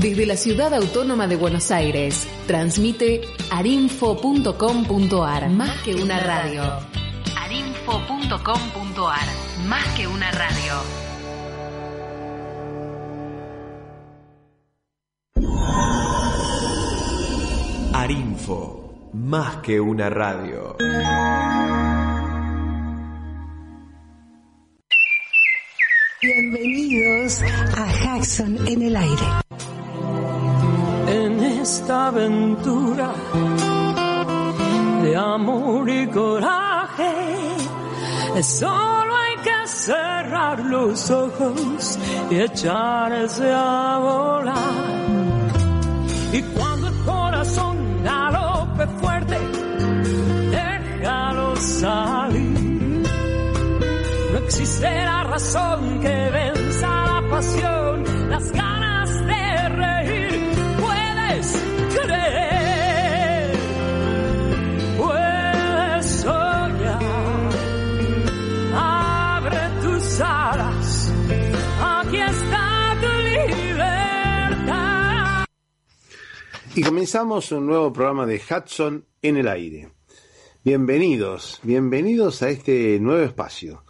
[0.00, 6.62] Desde la ciudad autónoma de Buenos Aires, transmite arinfo.com.ar, más que una radio.
[7.38, 9.26] arinfo.com.ar,
[9.68, 10.74] más que una radio.
[17.94, 20.76] Arinfo, más que una radio.
[26.22, 27.42] Bienvenidos
[27.76, 29.41] a Jackson en el aire.
[31.62, 33.12] Esta aventura
[35.00, 37.14] de amor y coraje,
[38.42, 41.98] solo hay que cerrar los ojos
[42.30, 44.56] y echarse a volar.
[46.32, 49.38] Y cuando el corazón galope fuerte,
[50.50, 53.06] déjalo salir.
[54.32, 58.71] No existe la razón que venza la pasión, las ganas
[76.74, 79.90] Y comenzamos un nuevo programa de Hudson en el aire.
[80.64, 83.84] Bienvenidos, bienvenidos a este nuevo espacio.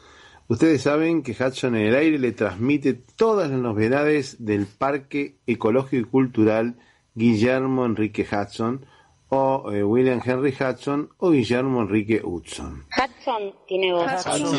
[0.48, 6.08] Ustedes saben que Hudson en el aire le transmite todas las novedades del Parque Ecológico
[6.08, 6.74] y Cultural
[7.14, 8.84] Guillermo Enrique Hudson
[9.28, 12.84] o eh, William Henry Hudson o Guillermo Enrique Hudson.
[12.98, 14.26] Hudson tiene voz.
[14.26, 14.50] Hudson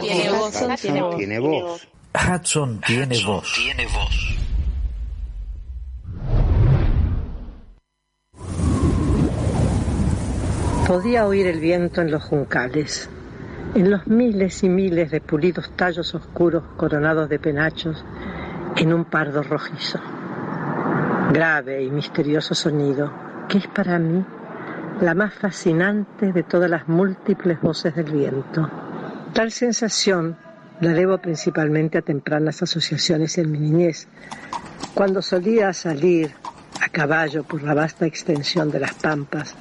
[0.00, 1.86] tiene voz.
[2.14, 3.52] Hudson tiene voz.
[3.54, 4.36] Tiene voz.
[10.86, 13.10] Podía oír el viento en los juncales,
[13.74, 18.04] en los miles y miles de pulidos tallos oscuros coronados de penachos
[18.76, 19.98] en un pardo rojizo.
[21.32, 23.12] Grave y misterioso sonido
[23.48, 24.24] que es para mí
[25.00, 28.70] la más fascinante de todas las múltiples voces del viento.
[29.32, 30.36] Tal sensación
[30.80, 34.06] la debo principalmente a tempranas asociaciones en mi niñez,
[34.94, 36.32] cuando solía salir
[36.80, 39.56] a caballo por la vasta extensión de las pampas,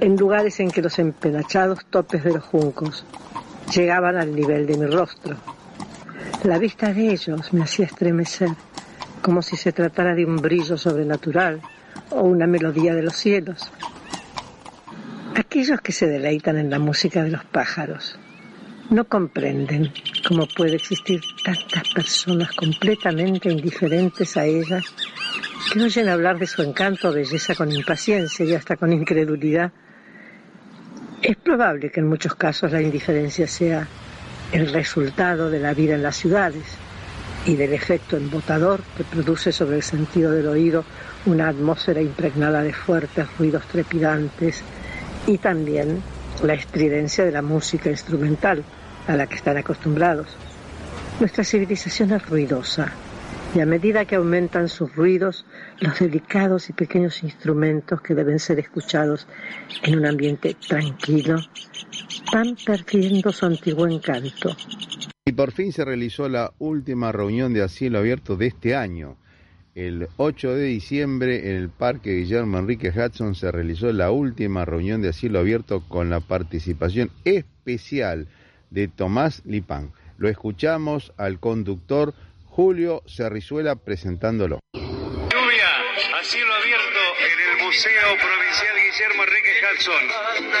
[0.00, 3.04] en lugares en que los empenachados topes de los juncos
[3.74, 5.36] llegaban al nivel de mi rostro.
[6.44, 8.50] La vista de ellos me hacía estremecer,
[9.22, 11.60] como si se tratara de un brillo sobrenatural
[12.10, 13.70] o una melodía de los cielos.
[15.34, 18.18] Aquellos que se deleitan en la música de los pájaros
[18.90, 19.92] no comprenden
[20.26, 24.80] cómo puede existir tantas personas completamente indiferentes a ella
[25.72, 29.72] que oyen hablar de su encanto o belleza con impaciencia y hasta con incredulidad.
[31.28, 33.86] Es probable que en muchos casos la indiferencia sea
[34.50, 36.64] el resultado de la vida en las ciudades
[37.44, 40.86] y del efecto embotador que produce sobre el sentido del oído
[41.26, 44.62] una atmósfera impregnada de fuertes ruidos trepidantes
[45.26, 46.02] y también
[46.42, 48.64] la estridencia de la música instrumental
[49.06, 50.28] a la que están acostumbrados.
[51.20, 52.90] Nuestra civilización es ruidosa
[53.54, 55.46] y a medida que aumentan sus ruidos,
[55.80, 59.26] los delicados y pequeños instrumentos que deben ser escuchados
[59.82, 61.38] en un ambiente tranquilo
[62.32, 64.54] van perdiendo su antiguo encanto.
[65.24, 69.16] Y por fin se realizó la última reunión de cielo abierto de este año.
[69.74, 75.02] El 8 de diciembre en el Parque Guillermo Enrique Hudson se realizó la última reunión
[75.02, 78.26] de cielo abierto con la participación especial
[78.70, 79.92] de Tomás Lipán.
[80.18, 82.12] Lo escuchamos al conductor
[82.58, 84.58] Julio Cerrizuela presentándolo.
[88.98, 90.08] Guillermo Enrique Hudson.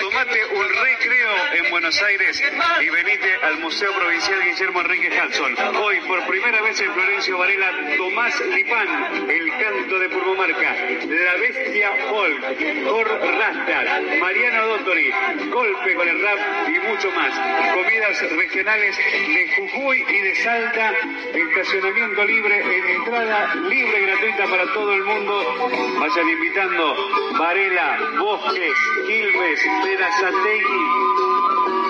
[0.00, 2.40] Tomate un recreo en Buenos Aires
[2.80, 5.56] y venite al Museo Provincial Guillermo Enrique Hudson.
[5.74, 10.76] Hoy, por primera vez en Florencio Varela, Tomás Lipán, el canto de Purmomarca,
[11.08, 15.10] La Bestia Folk, Cor Rasta, Mariano Dottori,
[15.50, 16.38] Golpe con el rap
[16.68, 17.34] y mucho más.
[17.74, 20.94] Comidas regionales de Jujuy y de Salta,
[21.34, 25.98] estacionamiento libre, entrada libre y gratuita para todo el mundo.
[25.98, 27.98] Vayan invitando Varela,
[28.28, 30.84] Bosques, Quilmes, Perazategui,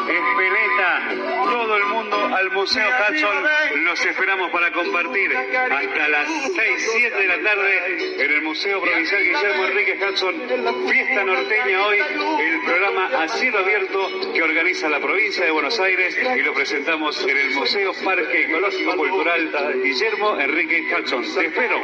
[0.06, 1.02] Espeleta,
[1.50, 3.82] todo el mundo al Museo Hudson.
[3.84, 9.20] Los esperamos para compartir hasta las 6, 7 de la tarde en el Museo Provincial
[9.20, 10.88] Guillermo Enrique Hudson.
[10.88, 16.16] Fiesta norteña hoy, el programa a cielo abierto que organiza la provincia de Buenos Aires
[16.36, 19.50] y lo presentamos en el Museo Parque Ecológico Cultural
[19.82, 21.24] Guillermo Enrique Hudson.
[21.34, 21.82] Te espero.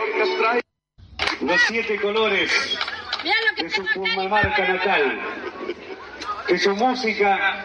[1.41, 2.79] Los siete colores
[3.57, 5.21] de su Purmamarca natal,
[6.47, 7.65] que su música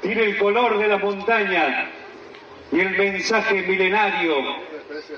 [0.00, 1.90] tiene el color de la montaña,
[2.70, 4.36] y el mensaje milenario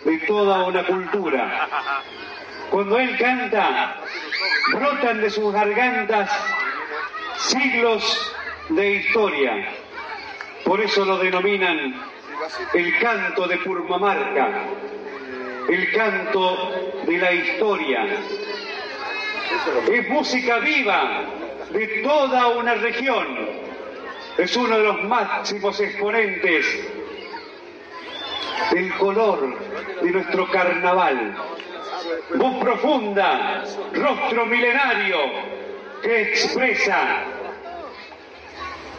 [0.04, 1.68] de toda una cultura.
[2.70, 3.96] Cuando él canta,
[4.72, 6.30] brotan de sus gargantas
[7.36, 8.34] siglos
[8.68, 9.68] de historia.
[10.64, 12.00] Por eso lo denominan
[12.74, 14.48] el canto de Purmamarca,
[15.68, 18.06] el canto de la historia.
[19.90, 21.24] Es música viva
[21.70, 23.26] de toda una región.
[24.38, 26.66] Es uno de los máximos exponentes
[28.72, 29.58] del color
[30.02, 31.36] de nuestro carnaval.
[32.34, 35.18] Voz profunda, rostro milenario
[36.02, 37.24] que expresa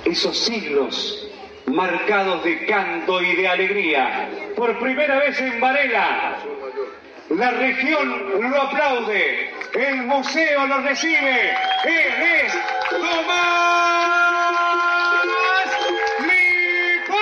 [0.05, 1.27] esos siglos
[1.67, 4.29] marcados de canto y de alegría.
[4.55, 6.37] Por primera vez en Varela,
[7.29, 11.55] la región lo aplaude, el museo lo recibe.
[11.83, 12.53] Él es
[12.89, 13.31] Tomás
[16.19, 17.21] Lipán.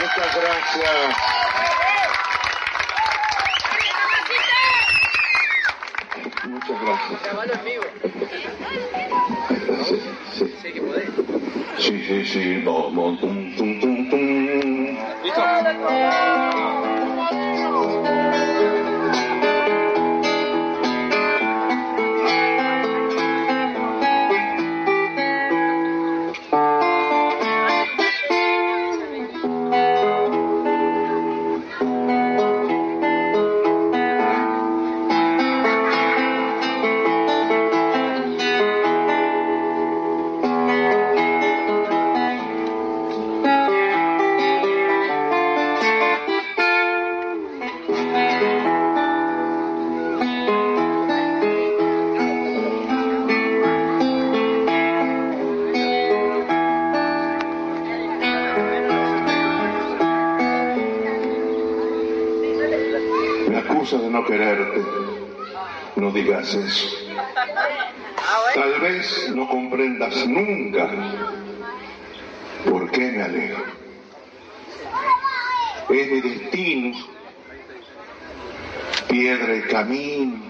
[0.00, 1.16] Muchas gracias.
[6.44, 8.27] Muchas gracias.
[11.88, 16.47] Sí, sí, sí, no, no, tum, tum, tum, tum.
[65.96, 66.96] No digas eso.
[68.54, 70.88] Tal vez no comprendas nunca
[72.70, 73.62] por qué me alejo.
[75.90, 76.96] Es mi destino,
[79.08, 80.40] piedra y camino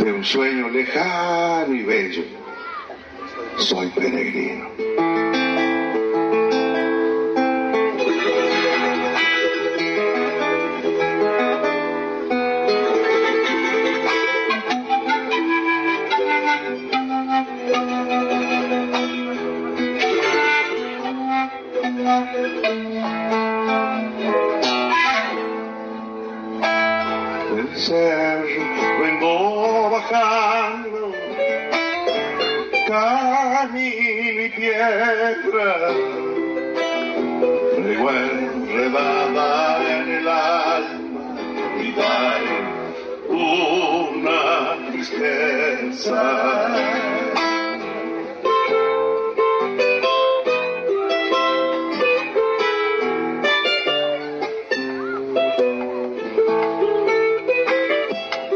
[0.00, 2.24] de un sueño lejano y bello.
[3.56, 4.83] Soy peregrino.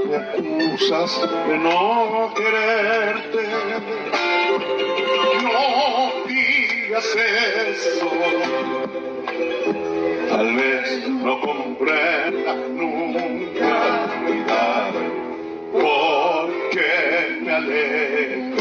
[0.04, 1.12] Me acusas
[1.46, 3.42] de no quererte.
[5.42, 8.10] No digas eso.
[10.28, 12.17] Tal vez no comprendas
[17.68, 18.57] porque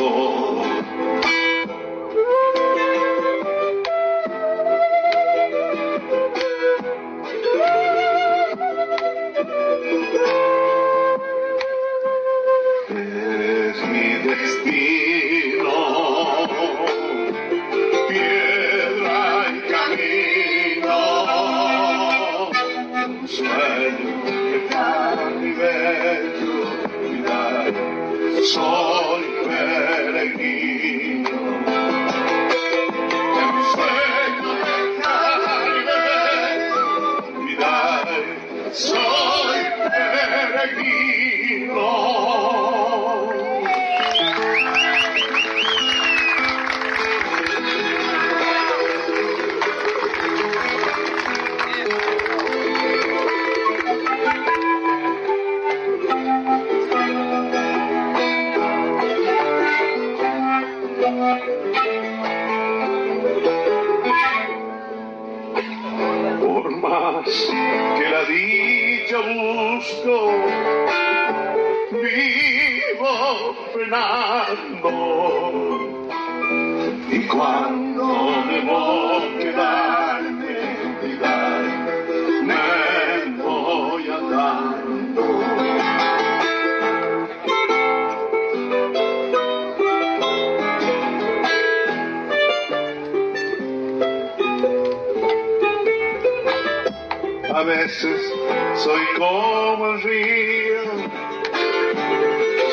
[99.27, 100.83] como el río,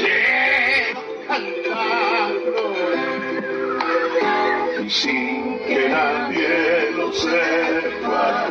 [0.01, 2.63] lleno cantando,
[4.89, 8.51] sin que nadie lo sepa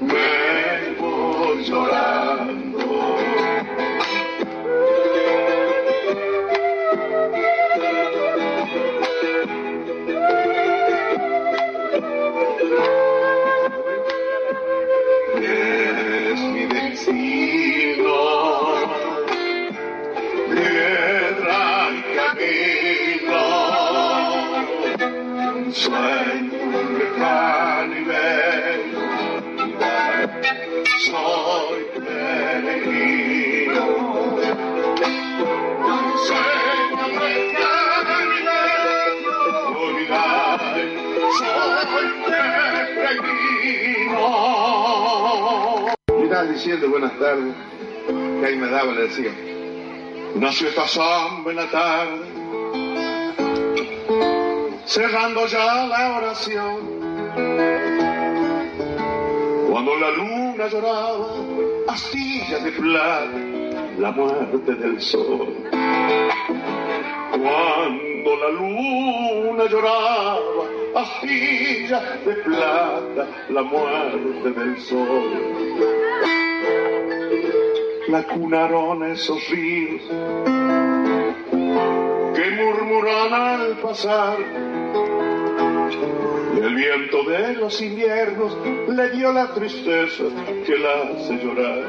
[0.00, 2.13] me voy llorando.
[46.64, 47.54] Diciendo buenas tardes,
[48.06, 49.32] que ahí me daba, le decía.
[50.36, 52.22] Nació esta samba en la tarde,
[54.86, 56.76] cerrando ya la oración.
[59.70, 61.34] Cuando la luna lloraba,
[61.88, 63.28] astillas de plata,
[63.98, 65.54] la muerte del sol.
[67.30, 75.63] Cuando la luna lloraba, astillas de plata, la muerte del sol
[78.08, 80.02] la cunaron esos ríos
[82.34, 84.38] que murmuran al pasar.
[86.54, 88.56] Y el viento de los inviernos
[88.88, 90.24] le dio la tristeza
[90.66, 91.84] que la hace llorar.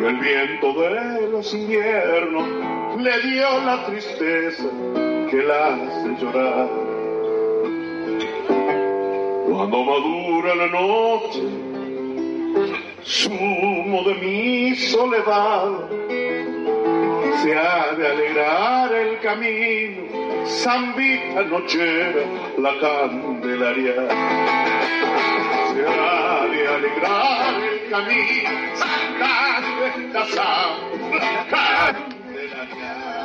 [0.00, 2.48] Y el viento de los inviernos
[2.98, 4.64] le dio la tristeza
[5.30, 6.68] que la hace llorar.
[9.48, 11.65] Cuando madura la noche,
[13.06, 15.88] sumo de mi soledad.
[17.42, 20.02] Se ha de alegrar el camino,
[20.44, 22.24] zambita nochera,
[22.58, 23.94] la candelaria.
[25.72, 29.60] Se ha de alegrar el camino, samba,
[30.12, 30.26] la
[31.48, 33.15] candelaria.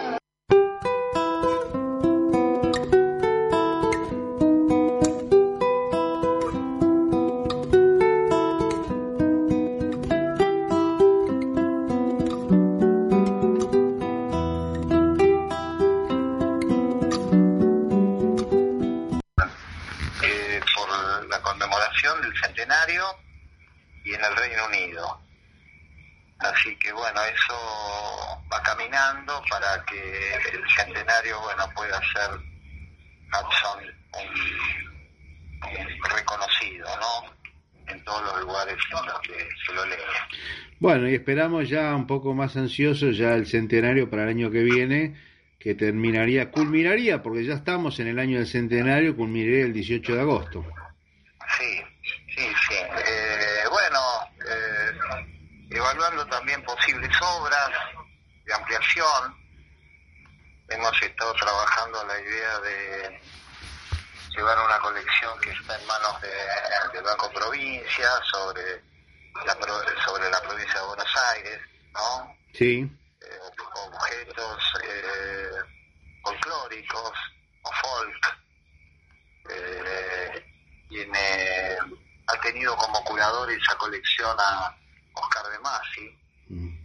[40.91, 44.60] Bueno, y esperamos ya un poco más ansiosos ya el centenario para el año que
[44.60, 45.15] viene,
[45.57, 50.19] que terminaría, culminaría, porque ya estamos en el año del centenario, culminaría el 18 de
[50.19, 50.65] agosto.
[51.57, 51.81] Sí,
[52.36, 52.75] sí, sí.
[52.75, 54.00] Eh, bueno,
[54.45, 54.91] eh,
[55.69, 57.69] evaluando también posibles obras
[58.43, 59.33] de ampliación,
[60.67, 63.21] hemos estado trabajando la idea de
[64.36, 66.27] llevar una colección que está en manos de,
[66.93, 68.90] del Banco Provincia sobre
[69.45, 69.53] la,
[70.05, 71.60] sobre la provincia de Buenos Aires,
[71.93, 72.36] ¿no?
[72.53, 72.89] Sí,
[73.74, 75.50] objetos eh,
[76.24, 77.13] folclóricos
[77.63, 78.39] o folk.
[79.50, 80.45] Eh,
[80.89, 81.77] tiene,
[82.27, 84.75] ha tenido como curador esa colección a
[85.13, 86.17] Oscar de Masi,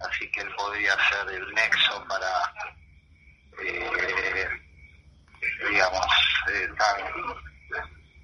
[0.00, 2.52] así que él podría ser el nexo para,
[3.62, 4.48] eh,
[5.68, 6.06] digamos,
[6.52, 6.68] eh,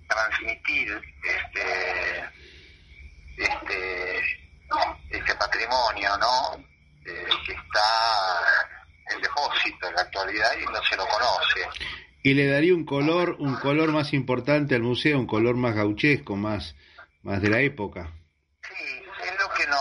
[0.09, 2.31] transmitir este,
[3.45, 4.19] este,
[5.11, 6.57] este patrimonio, ¿no?
[7.05, 8.71] Eh, que está
[9.11, 11.69] en depósito en la actualidad y no se lo conoce.
[12.23, 16.37] y le daría un color, un color más importante al museo, un color más gauchesco,
[16.37, 16.77] más,
[17.23, 18.13] más de la época.
[18.63, 19.77] Es lo que no,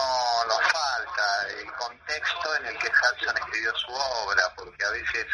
[0.48, 5.26] nos falta, el contexto en el que Hudson escribió su obra, porque a veces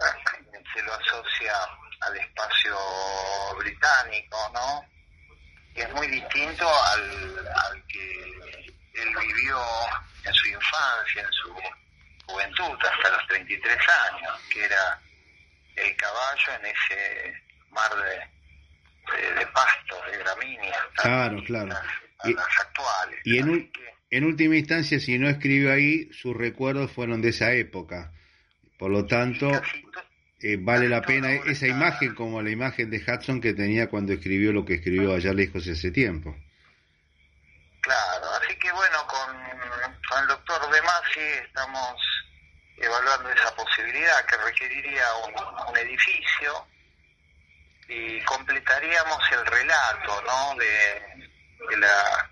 [0.00, 1.52] eh, se lo asocia
[2.00, 2.76] al espacio
[3.58, 4.82] británico, ¿no?
[5.74, 8.22] Que es muy distinto al, al que
[8.94, 9.58] él vivió
[10.24, 11.54] en su infancia, en su
[12.26, 13.76] juventud, hasta los 33
[14.12, 15.00] años, que era
[15.76, 20.78] el caballo en ese mar de, de, pasto, de gramíneas.
[20.96, 21.76] Claro, claro.
[22.24, 23.20] y, las actuales.
[23.24, 23.72] Y en,
[24.10, 28.12] en última instancia, si no escribió ahí, sus recuerdos fueron de esa época.
[28.78, 29.50] Por lo tanto,
[30.42, 34.52] eh, vale la pena esa imagen como la imagen de Hudson que tenía cuando escribió
[34.52, 36.34] lo que escribió allá lejos ese tiempo.
[37.82, 39.36] Claro, así que bueno, con,
[40.08, 41.96] con el doctor De Masi estamos
[42.80, 45.04] evaluando esa posibilidad que requeriría
[45.68, 46.66] un, edificio
[47.88, 50.54] y completaríamos el relato ¿no?
[50.56, 52.30] de, la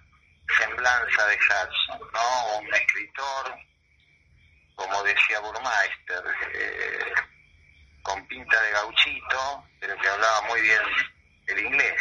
[0.58, 2.58] semblanza de Hudson, ¿no?
[2.58, 3.54] un escritor,
[4.74, 6.24] como decía Burmeister,
[6.54, 7.12] eh,
[8.08, 10.80] con pinta de gauchito, pero que hablaba muy bien
[11.46, 12.00] el inglés,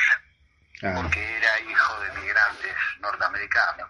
[0.95, 3.89] porque era hijo de migrantes norteamericanos.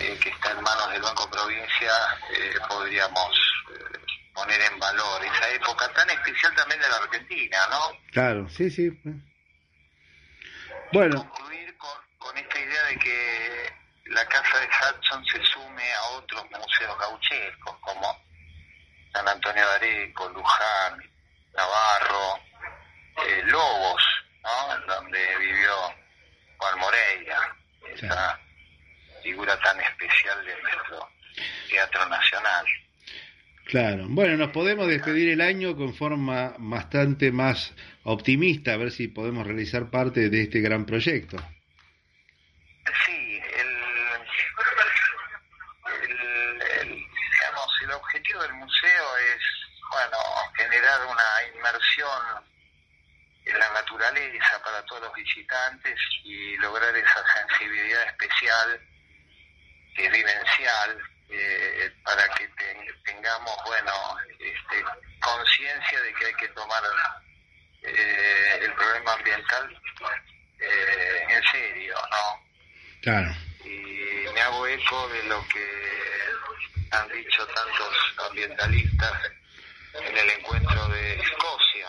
[0.00, 1.92] Eh, que está en manos del Banco Provincia,
[2.32, 3.36] eh, podríamos
[3.70, 3.98] eh,
[4.32, 7.98] poner en valor esa época tan especial también de la Argentina, ¿no?
[8.12, 8.90] Claro, sí, sí.
[10.92, 11.16] Bueno.
[11.16, 13.72] concluir con, con esta idea de que
[14.06, 18.27] la casa de Hudson se sume a otros museos gauchescos como
[19.12, 21.02] San Antonio de Areco, Luján,
[21.54, 22.40] Navarro,
[23.46, 24.02] Lobos,
[24.42, 24.94] ¿no?
[24.94, 25.74] donde vivió
[26.58, 27.56] Juan Moreira
[29.22, 31.08] figura tan especial de nuestro
[31.68, 32.66] Teatro Nacional.
[33.66, 37.74] Claro, bueno, nos podemos despedir el año con forma bastante más
[38.04, 41.36] optimista, a ver si podemos realizar parte de este gran proyecto.
[43.04, 43.68] Sí, el,
[46.80, 49.42] el, digamos, el objetivo del museo es,
[49.90, 50.18] bueno,
[50.56, 52.44] generar una inmersión
[53.44, 58.80] en la naturaleza para todos los visitantes y lograr esa sensibilidad especial
[59.96, 62.48] vivencial eh, para que
[63.04, 63.92] tengamos, bueno,
[64.38, 64.84] este,
[65.20, 66.82] conciencia de que hay que tomar
[67.82, 69.80] eh, el problema ambiental
[70.60, 72.46] eh, en serio, ¿no?
[73.02, 73.30] Claro.
[73.64, 76.07] Y me hago eco de lo que
[76.90, 77.94] han dicho tantos
[78.28, 79.12] ambientalistas
[79.94, 81.88] en el encuentro de Escocia.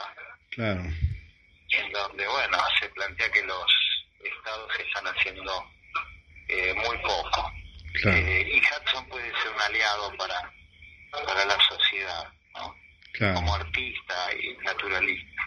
[0.51, 0.81] Claro.
[0.81, 3.65] En donde, bueno, se plantea que los
[4.23, 5.71] estados están haciendo
[6.75, 7.53] muy poco.
[8.05, 10.51] Eh, y Hudson puede ser un aliado para,
[11.11, 12.75] para la sociedad, ¿no?
[13.35, 15.43] Como artista y naturalista.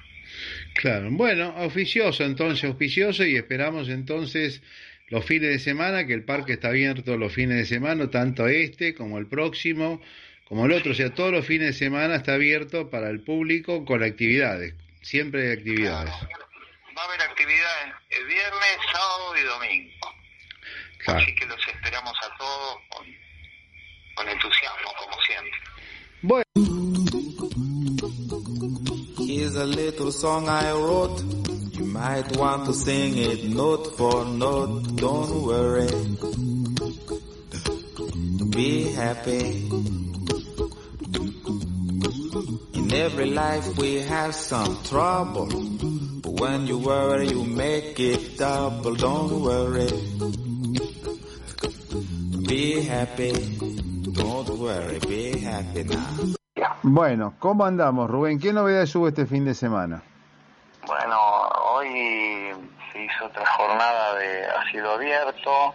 [0.75, 4.63] Claro, bueno, oficioso entonces, oficioso y esperamos entonces
[5.13, 8.95] los fines de semana, que el parque está abierto los fines de semana, tanto este
[8.95, 10.01] como el próximo,
[10.49, 13.85] como el otro, o sea, todos los fines de semana está abierto para el público
[13.85, 14.73] con actividades,
[15.03, 16.11] siempre hay actividades.
[16.11, 19.93] Va a haber actividades el viernes, sábado y domingo.
[21.09, 23.07] Así que los esperamos a todos con,
[24.15, 25.53] con entusiasmo, como siempre.
[26.23, 26.45] Bueno.
[29.29, 31.42] Here's a little song I wrote.
[31.83, 34.95] You might want to sing it note for note.
[34.95, 35.91] Don't worry.
[38.51, 39.67] Be happy.
[42.79, 45.49] In every life we have some trouble.
[46.23, 48.95] But when you worry, you make it double.
[48.95, 49.91] Don't worry.
[52.47, 53.33] Be happy.
[54.13, 56.69] Don't worry, be happy now.
[56.85, 58.39] Bueno, ¿cómo andamos, Rubén?
[58.39, 60.05] ¿Qué novedades hubo este fin de semana?
[60.87, 61.32] Bueno,
[61.83, 62.55] hoy
[62.93, 65.75] se hizo otra jornada de asilo abierto.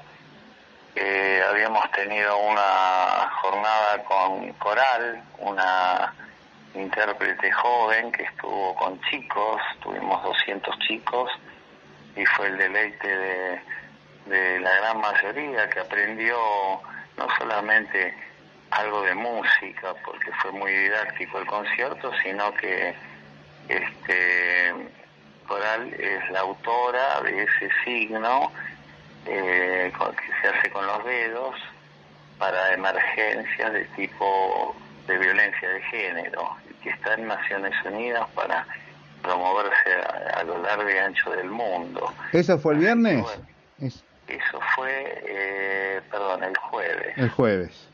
[0.96, 6.14] Eh, habíamos tenido una jornada con coral, una
[6.74, 11.30] intérprete joven que estuvo con chicos, tuvimos 200 chicos
[12.16, 13.62] y fue el deleite de
[14.26, 16.38] de la gran mayoría que aprendió
[17.16, 18.14] no solamente
[18.72, 22.94] algo de música, porque fue muy didáctico el concierto, sino que
[23.70, 24.74] este
[25.98, 28.52] Es la autora de ese signo
[29.26, 31.56] eh, que se hace con los dedos
[32.38, 34.76] para emergencias de tipo
[35.08, 38.68] de violencia de género, que está en Naciones Unidas para
[39.22, 39.94] promoverse
[40.34, 42.14] a, lo largo y ancho del mundo.
[42.34, 43.26] ¿Eso fue el viernes?
[43.80, 47.18] Eso fue, eh, perdón, el jueves.
[47.18, 47.90] El jueves.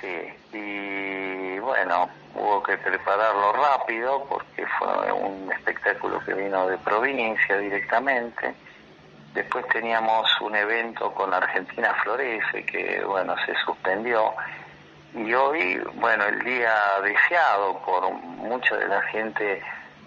[0.00, 1.33] Sí, y
[1.74, 8.54] bueno, hubo que prepararlo rápido porque fue un espectáculo que vino de provincia directamente.
[9.34, 14.34] Después teníamos un evento con Argentina Florece que, bueno, se suspendió.
[15.14, 19.60] Y hoy, bueno, el día deseado por mucha de la gente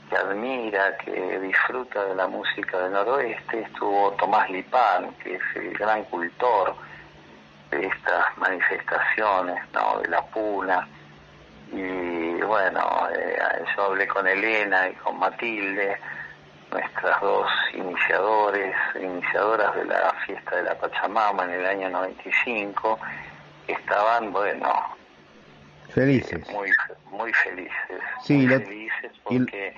[0.10, 5.77] que admira, que disfruta de la música del noroeste, estuvo Tomás Lipán, que es el
[5.77, 6.73] gran cultor
[7.71, 9.99] de estas manifestaciones, ¿no?
[9.99, 10.88] De la puna.
[11.71, 13.38] Y bueno, eh,
[13.75, 15.97] yo hablé con Elena y con Matilde,
[16.71, 22.99] nuestras dos iniciadores, iniciadoras de la fiesta de la Pachamama en el año 95,
[23.65, 24.71] que estaban, bueno,
[25.89, 26.47] felices.
[26.51, 26.69] muy,
[27.12, 27.73] muy felices.
[28.23, 29.73] Sí, muy lo- felices y- porque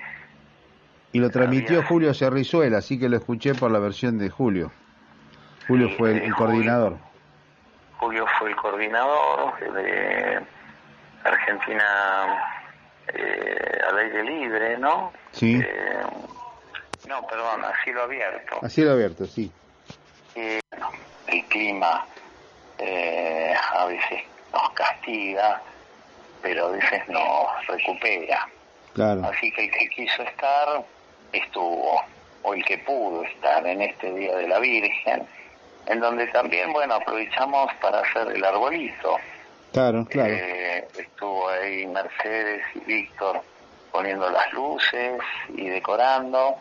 [1.12, 4.70] Y lo transmitió Había- Julio Cerrizuela, así que lo escuché por la versión de Julio.
[5.66, 6.36] Julio Sí, fue el, eh, el Julio.
[6.52, 6.96] coordinador.
[7.98, 10.40] Julio fue el coordinador de
[11.24, 12.60] Argentina
[13.08, 15.12] eh, al aire libre, ¿no?
[15.32, 15.60] Sí.
[15.62, 16.02] Eh,
[17.08, 18.58] no, perdón, asilo abierto.
[18.62, 19.50] A cielo abierto, sí.
[20.34, 20.90] Y, bueno,
[21.26, 22.06] el clima
[22.78, 25.60] eh, a veces nos castiga,
[26.42, 28.48] pero a veces nos recupera.
[28.94, 29.24] Claro.
[29.24, 30.84] Así que el que quiso estar
[31.32, 32.02] estuvo,
[32.42, 35.26] o el que pudo estar en este Día de la Virgen,
[35.86, 39.16] en donde también, bueno, aprovechamos para hacer el arbolito.
[39.72, 40.34] Claro, claro.
[40.34, 43.40] Eh, estuvo ahí Mercedes y Víctor
[43.92, 46.56] poniendo las luces y decorando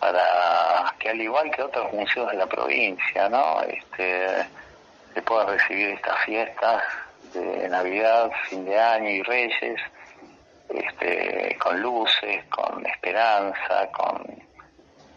[0.00, 3.60] para que al igual que otros museos de la provincia, ¿no?
[3.62, 4.46] Este,
[5.14, 6.82] se puedan recibir estas fiestas
[7.32, 9.80] de Navidad, fin de año y Reyes,
[10.68, 14.24] este, con luces, con esperanza, con,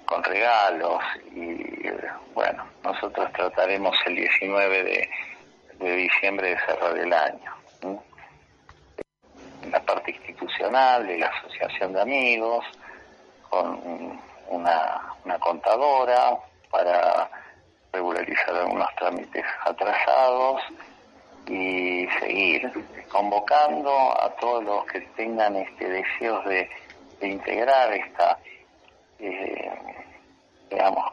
[0.06, 1.90] con regalos y
[2.34, 5.10] bueno, nosotros trataremos el 19 de,
[5.80, 7.54] de diciembre de cerrar el año.
[9.62, 12.66] En la parte institucional de la Asociación de Amigos,
[13.50, 16.38] con una, una contadora
[16.70, 17.30] para
[17.92, 20.62] regularizar algunos trámites atrasados
[21.48, 22.72] y seguir
[23.12, 26.70] convocando a todos los que tengan este deseos de,
[27.22, 28.40] integrar esta
[29.20, 29.78] eh,
[30.70, 31.12] digamos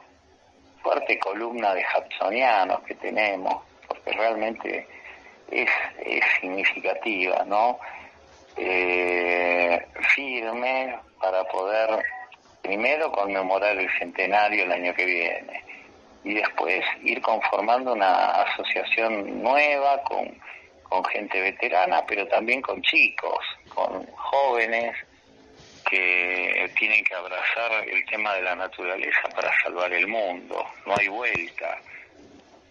[0.81, 3.65] fuerte columna de Hudsonianos que tenemos
[4.05, 4.87] realmente
[5.51, 5.71] es,
[6.05, 7.79] es significativa no
[8.57, 12.03] eh, firme para poder
[12.63, 15.65] primero conmemorar el centenario el año que viene
[16.25, 20.37] y después ir conformando una asociación nueva con,
[20.83, 24.97] con gente veterana, pero también con chicos, con jóvenes
[25.89, 30.65] que tienen que abrazar el tema de la naturaleza para salvar el mundo.
[30.85, 31.79] No hay vuelta.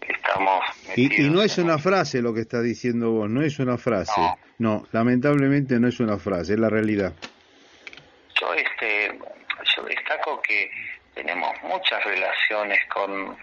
[0.08, 0.64] Estamos
[0.96, 4.20] Y, y no es una frase lo que está diciendo vos, no es una frase.
[4.20, 4.38] No.
[4.58, 7.12] No, lamentablemente no es una frase, es la realidad.
[8.40, 9.18] Yo, este,
[9.76, 10.70] yo destaco que
[11.14, 13.36] tenemos muchas relaciones con,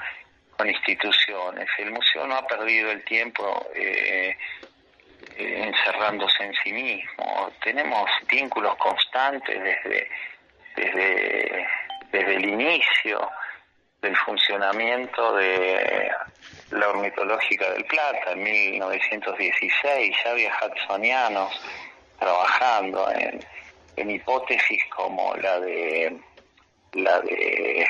[0.57, 1.67] con instituciones.
[1.77, 4.35] El museo no ha perdido el tiempo eh,
[5.37, 7.51] eh, encerrándose en sí mismo.
[7.63, 10.09] Tenemos vínculos constantes desde,
[10.75, 11.67] desde,
[12.11, 13.29] desde el inicio
[14.03, 16.11] del funcionamiento de
[16.69, 20.15] la ornitológica del Plata en 1916.
[20.23, 21.51] Ya había hudsonianos
[22.19, 23.43] trabajando en,
[23.95, 26.15] en hipótesis como la de
[26.93, 27.87] la de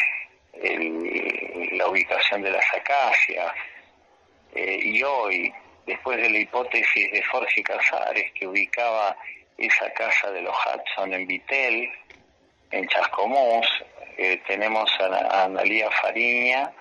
[1.73, 3.51] la ubicación de las acacias
[4.55, 5.51] Eh, y hoy
[5.87, 9.17] después de la hipótesis de Jorge Casares que ubicaba
[9.57, 11.89] esa casa de los Hudson en Vitel
[12.69, 13.67] en Chascomús
[14.17, 16.71] eh, tenemos a, Analía Fariña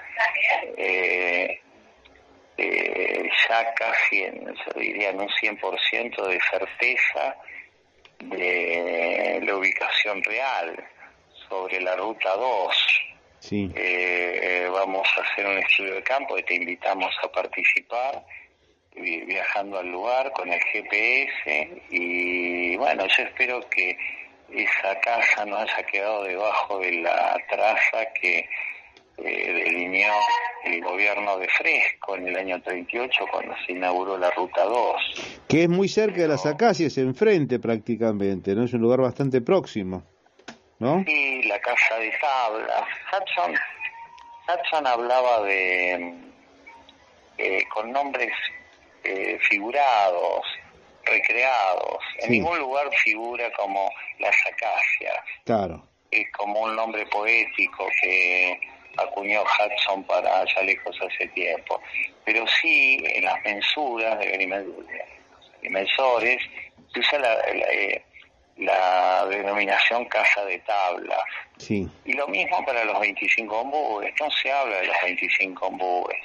[0.77, 1.61] eh,
[2.57, 7.37] eh, ya casi en, yo diría en un 100% de certeza
[8.21, 10.85] de la ubicación real
[11.49, 12.77] sobre la ruta 2.
[13.40, 13.71] Sí.
[13.75, 18.23] Eh, eh, vamos a hacer un estudio de campo y te invitamos a participar
[18.95, 23.97] vi- viajando al lugar con el GPS y bueno, yo espero que
[24.55, 28.49] esa casa no haya quedado debajo de la traza que
[29.19, 30.12] eh, delineó
[30.65, 34.97] el gobierno de Fresco en el año 38 cuando se inauguró la Ruta 2.
[35.49, 38.65] Que es muy cerca de las acacias, enfrente prácticamente, ¿no?
[38.65, 40.05] Es un lugar bastante próximo,
[40.79, 41.05] ¿no?
[41.07, 42.85] Y la casa de tablas.
[43.12, 43.55] Hudson,
[44.49, 46.15] Hudson hablaba de
[47.38, 48.33] eh, con nombres
[49.05, 50.47] eh, figurados,
[51.05, 51.99] recreados.
[52.19, 52.33] En Sí.
[52.33, 55.15] ningún lugar figura como las acacias.
[55.45, 55.87] Claro.
[56.11, 58.61] Es como un nombre poético que
[58.99, 61.81] acuñó Hudson para allá lejos hace tiempo.
[62.25, 64.35] Pero sí, en las mensuras de
[65.57, 66.43] agrimensores,
[66.93, 68.03] se usa la, la, eh,
[68.59, 71.23] la denominación casa de tablas.
[71.57, 76.19] Sí, Y lo mismo para los 25 ombúes, no se habla de los 25 ombúes.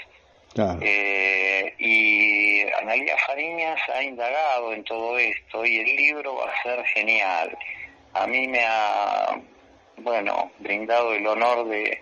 [0.81, 6.83] Eh, y Analia Fariñas ha indagado en todo esto y el libro va a ser
[6.85, 7.55] genial.
[8.13, 9.39] A mí me ha,
[9.97, 11.99] bueno, brindado el honor de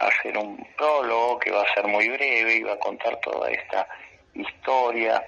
[0.00, 3.86] hacer un prólogo que va a ser muy breve y va a contar toda esta
[4.34, 5.24] historia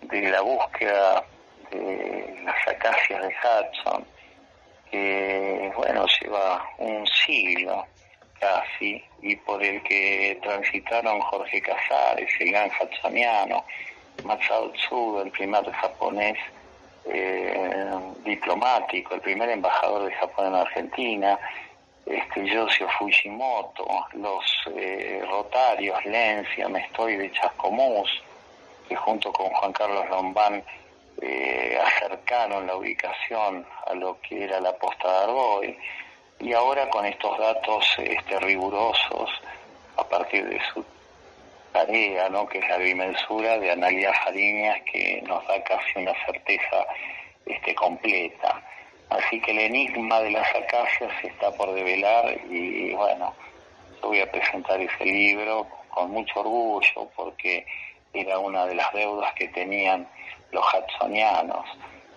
[0.00, 1.24] de la búsqueda
[1.70, 4.04] de las acacias de Hudson,
[4.90, 7.86] que bueno, lleva un siglo
[8.40, 13.64] casi, y por el que transitaron Jorge Casares, el gran hudsoniano,
[14.24, 16.38] Masao Tsuda, el primer japonés
[17.04, 17.90] eh,
[18.24, 21.38] diplomático, el primer embajador de Japón en Argentina,
[22.06, 28.10] este, Yoshio Fujimoto, los eh, rotarios Lencia, Mestoy de Chascomús,
[28.88, 30.62] que junto con Juan Carlos Lombán
[31.22, 35.78] eh, acercaron la ubicación a lo que era la posta de Arboy,
[36.40, 39.30] y ahora con estos datos este, rigurosos,
[39.96, 40.84] a partir de su
[41.72, 42.46] tarea, ¿no?
[42.46, 46.86] que es la bimensura de Analia Fariñas, que nos da casi una certeza
[47.44, 48.62] este, completa.
[49.10, 53.34] Así que el enigma de las acacias está por develar y bueno,
[54.00, 57.66] yo voy a presentar ese libro con mucho orgullo porque
[58.14, 60.08] era una de las deudas que tenían
[60.52, 61.66] los hudsonianos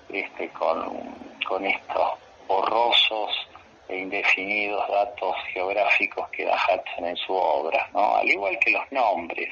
[0.10, 1.16] este, con,
[1.48, 2.23] con estos
[3.90, 8.16] e indefinidos datos geográficos que da Hudson en su obra, ¿no?
[8.16, 9.50] al igual que los nombres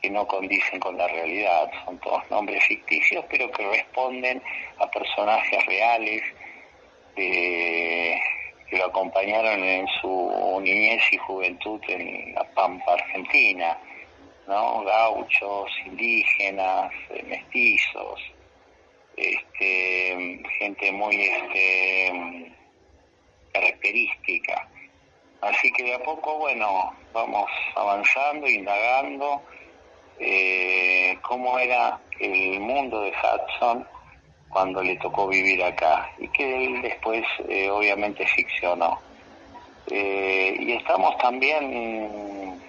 [0.00, 4.42] que no condicen con la realidad, son todos nombres ficticios pero que responden
[4.78, 6.22] a personajes reales
[7.14, 13.76] que lo acompañaron en su niñez y juventud en la Pampa Argentina,
[14.46, 14.82] ¿no?
[14.84, 18.20] Gauchos, indígenas, eh, mestizos,
[19.16, 22.52] este, gente muy este,
[23.52, 24.68] característica.
[25.40, 29.42] Así que de a poco, bueno, vamos avanzando, indagando
[30.18, 33.86] eh, cómo era el mundo de Hudson
[34.50, 39.00] cuando le tocó vivir acá y que él después eh, obviamente ficcionó.
[39.86, 42.60] Eh, y estamos también,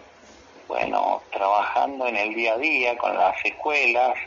[0.67, 4.17] bueno, trabajando en el día a día con las escuelas,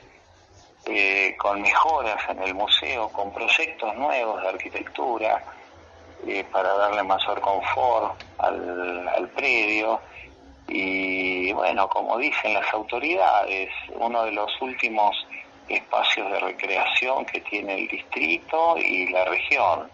[0.86, 5.42] eh, con mejoras en el museo, con proyectos nuevos de arquitectura
[6.50, 10.00] para darle mayor confort al, al predio.
[10.66, 15.26] Y bueno, como dicen las autoridades, uno de los últimos
[15.68, 19.88] espacios de recreación que tiene el distrito y la región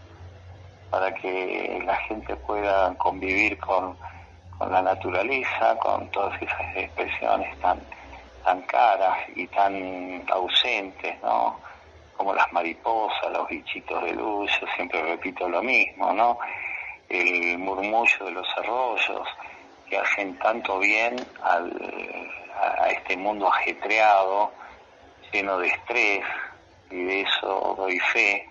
[0.90, 3.96] para que la gente pueda convivir con,
[4.68, 7.80] la naturaleza, con todas esas expresiones tan,
[8.44, 11.58] tan caras y tan ausentes, ¿no?
[12.20, 16.36] Como las mariposas, los bichitos de luz, siempre repito lo mismo, ¿no?
[17.08, 19.26] El murmullo de los arroyos
[19.88, 21.72] que hacen tanto bien al,
[22.78, 24.52] a este mundo ajetreado,
[25.32, 26.22] lleno de estrés
[26.90, 28.46] y de eso doy fe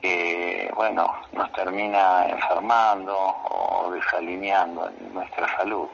[0.00, 5.88] que bueno nos termina enfermando o desalineando en nuestra salud.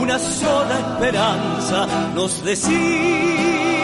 [0.00, 3.77] Una sola esperanza nos decía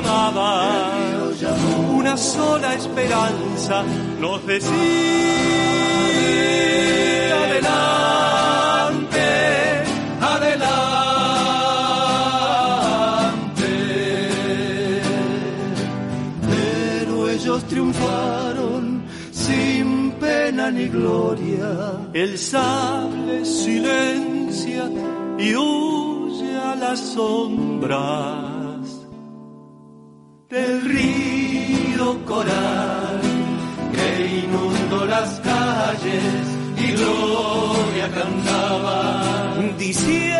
[0.00, 3.84] río llamaba, una sola esperanza
[4.20, 4.72] nos decía
[7.44, 9.18] adelante,
[10.20, 10.86] adelante.
[16.48, 18.96] Pero ellos triunfaron
[20.72, 22.00] ni gloria.
[22.12, 24.90] El sable silencia
[25.38, 28.45] y huye a las sombras
[31.98, 33.20] coral
[33.92, 36.22] que inundó las calles
[36.76, 40.36] y gloria cantaba diciendo,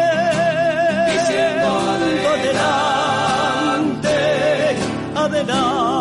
[1.13, 1.69] diciendo
[2.27, 4.17] adelante,
[5.15, 5.96] adelante.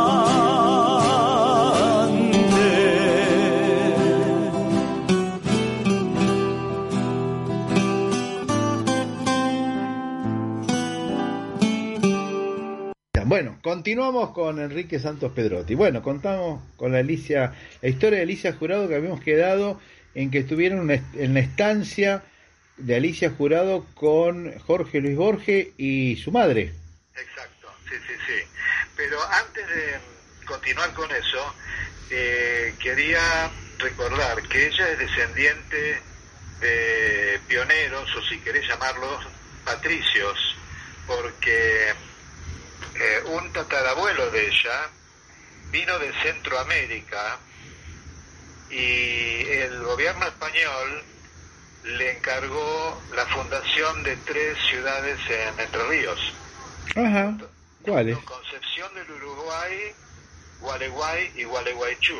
[13.66, 15.74] Continuamos con Enrique Santos Pedrotti.
[15.74, 17.52] Bueno, contamos con la Alicia,
[17.82, 19.82] la historia de Alicia Jurado que habíamos quedado
[20.14, 22.24] en que estuvieron en la estancia
[22.78, 26.74] de Alicia Jurado con Jorge Luis Borges y su madre.
[27.16, 28.48] Exacto, sí, sí, sí.
[28.96, 31.56] Pero antes de continuar con eso,
[32.12, 33.50] eh, quería
[33.80, 36.02] recordar que ella es descendiente
[36.62, 39.26] de pioneros, o si querés llamarlos
[39.66, 40.56] patricios,
[41.08, 41.96] porque
[42.98, 44.90] eh, un tatarabuelo de ella
[45.72, 47.38] vino de Centroamérica
[48.70, 51.04] y el gobierno español
[51.84, 56.34] le encargó la fundación de tres ciudades en Entre Ríos.
[56.96, 57.38] Ajá,
[57.82, 58.18] ¿cuáles?
[58.20, 59.94] Concepción del Uruguay,
[60.62, 62.16] Gualeguay y Gualeguaychú.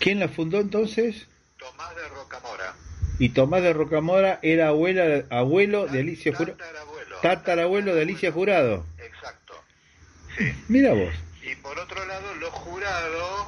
[0.00, 1.26] ¿Quién la fundó entonces?
[1.58, 2.74] Tomás de Rocamora.
[3.18, 6.58] Y Tomás de Rocamora era abuela, abuelo de Alicia Jurado.
[7.22, 8.84] Tatarabuelo, de Alicia Jurado.
[10.68, 11.14] Mira vos.
[11.42, 13.46] Y por otro lado, los jurados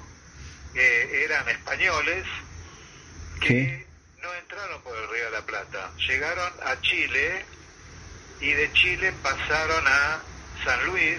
[0.75, 2.25] eh, eran españoles
[3.41, 3.87] que
[4.23, 5.93] no entraron por el Río de la Plata.
[6.07, 7.45] Llegaron a Chile
[8.41, 10.23] y de Chile pasaron a
[10.65, 11.19] San Luis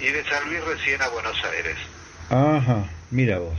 [0.00, 1.76] y de San Luis recién a Buenos Aires.
[2.30, 3.58] Ajá, mira vos.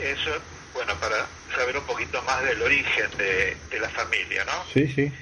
[0.00, 0.42] Eso,
[0.74, 4.64] bueno, para saber un poquito más del origen de, la familia, ¿no?
[4.72, 5.12] Sí, sí.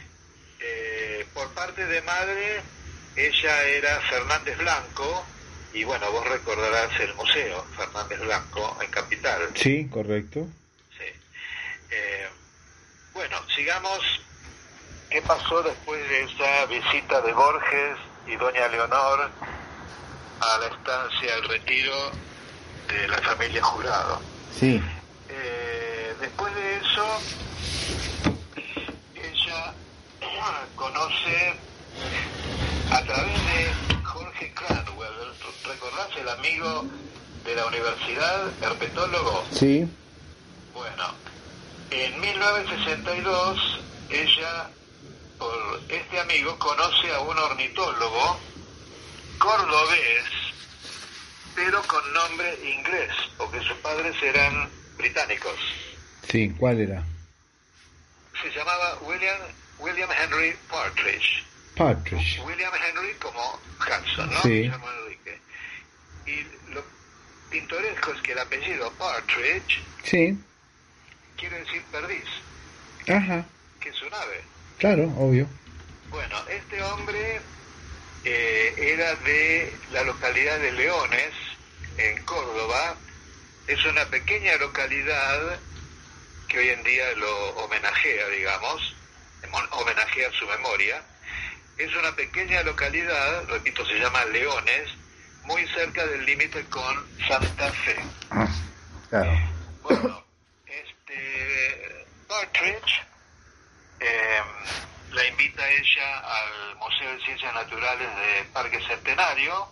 [0.61, 2.63] Eh, por parte de madre,
[3.17, 5.25] ella era Fernández Blanco,
[5.73, 9.51] y bueno, vos recordarás el museo Fernández Blanco en Capital.
[9.55, 10.49] Sí, correcto.
[10.97, 11.05] Sí.
[11.91, 12.29] Eh,
[13.13, 14.01] bueno, sigamos.
[15.09, 17.97] ¿Qué pasó después de esa visita de Borges
[18.29, 19.29] y doña Leonor
[20.41, 22.13] a la estancia, al retiro
[22.87, 24.23] de la familia Jurado?
[24.57, 24.81] Sí.
[25.29, 27.21] Eh, después de eso,
[29.17, 29.75] ella
[30.77, 31.55] conoce
[32.91, 35.33] a través de Jorge Cranwell,
[35.65, 36.87] ¿recordás el amigo
[37.45, 39.45] de la universidad, herpetólogo?
[39.53, 39.89] Sí.
[40.75, 41.05] Bueno,
[41.91, 44.71] en 1962 ella,
[45.39, 48.41] por este amigo, conoce a un ornitólogo
[49.39, 50.25] cordobés,
[51.55, 55.55] pero con nombre inglés, porque sus padres eran británicos.
[56.29, 57.05] Sí, ¿cuál era?
[58.43, 59.39] Se llamaba William,
[59.79, 61.50] William Henry Partridge.
[61.81, 62.39] Partridge.
[62.45, 64.43] William Henry como Hudson, ¿no?
[64.43, 64.71] Sí.
[66.27, 66.85] Y lo
[67.49, 70.39] pintoresco es que el apellido Partridge sí.
[71.39, 72.27] quiere decir perdiz.
[73.09, 73.47] Ajá.
[73.81, 74.43] Que es un ave.
[74.77, 75.47] Claro, obvio.
[76.11, 77.41] Bueno, este hombre
[78.25, 81.33] eh, era de la localidad de Leones,
[81.97, 82.95] en Córdoba.
[83.67, 85.59] Es una pequeña localidad
[86.47, 88.95] que hoy en día lo homenajea, digamos,
[89.71, 91.03] homenajea su memoria.
[91.81, 94.91] Es una pequeña localidad, repito, se llama Leones,
[95.45, 96.95] muy cerca del límite con
[97.27, 97.97] Santa Fe.
[99.09, 99.33] Claro.
[99.83, 100.23] Bueno,
[100.67, 103.03] este Partridge
[103.99, 104.41] eh,
[105.13, 109.67] la invita a ella al Museo de Ciencias Naturales de Parque Centenario.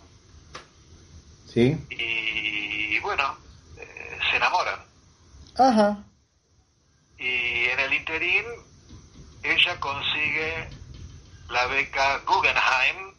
[1.45, 1.77] Sí.
[1.91, 3.37] Y bueno,
[3.77, 4.79] eh, se enamoran.
[5.59, 6.03] Ajá.
[7.19, 8.45] Y en el interín,
[9.43, 10.78] ella consigue
[11.49, 13.13] la beca Guggenheim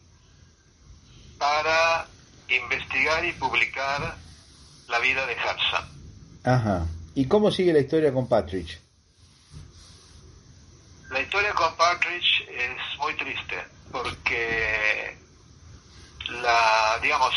[1.37, 2.07] para
[2.47, 4.15] investigar y publicar
[4.87, 5.85] la vida de Hudson.
[6.43, 6.85] Ajá.
[7.15, 8.79] ¿Y cómo sigue la historia con Partridge?
[11.09, 13.57] La historia con Partridge es muy triste
[13.91, 15.17] porque
[16.29, 17.33] la, digamos,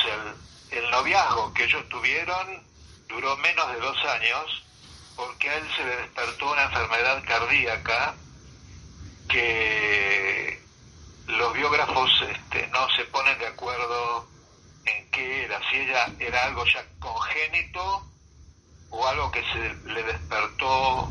[0.71, 2.63] el, el noviazgo que ellos tuvieron
[3.09, 4.65] duró menos de dos años
[5.17, 8.15] porque a él se le despertó una enfermedad cardíaca
[9.29, 10.63] que
[11.27, 14.27] los biógrafos este, no se ponen de acuerdo
[14.85, 18.03] en qué era, si ella era algo ya congénito
[18.91, 21.11] o algo que se le despertó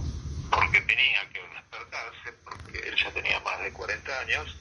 [0.50, 4.58] porque tenía que despertarse, porque él ya tenía más de 40 años.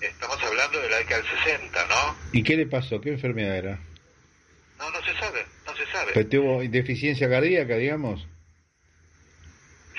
[0.00, 2.16] Estamos hablando de la década del 60, ¿no?
[2.32, 3.00] ¿Y qué le pasó?
[3.00, 3.78] ¿Qué enfermedad era?
[4.78, 6.12] No, no se sabe, no se sabe.
[6.12, 8.26] ¿Pero tuvo deficiencia cardíaca, digamos?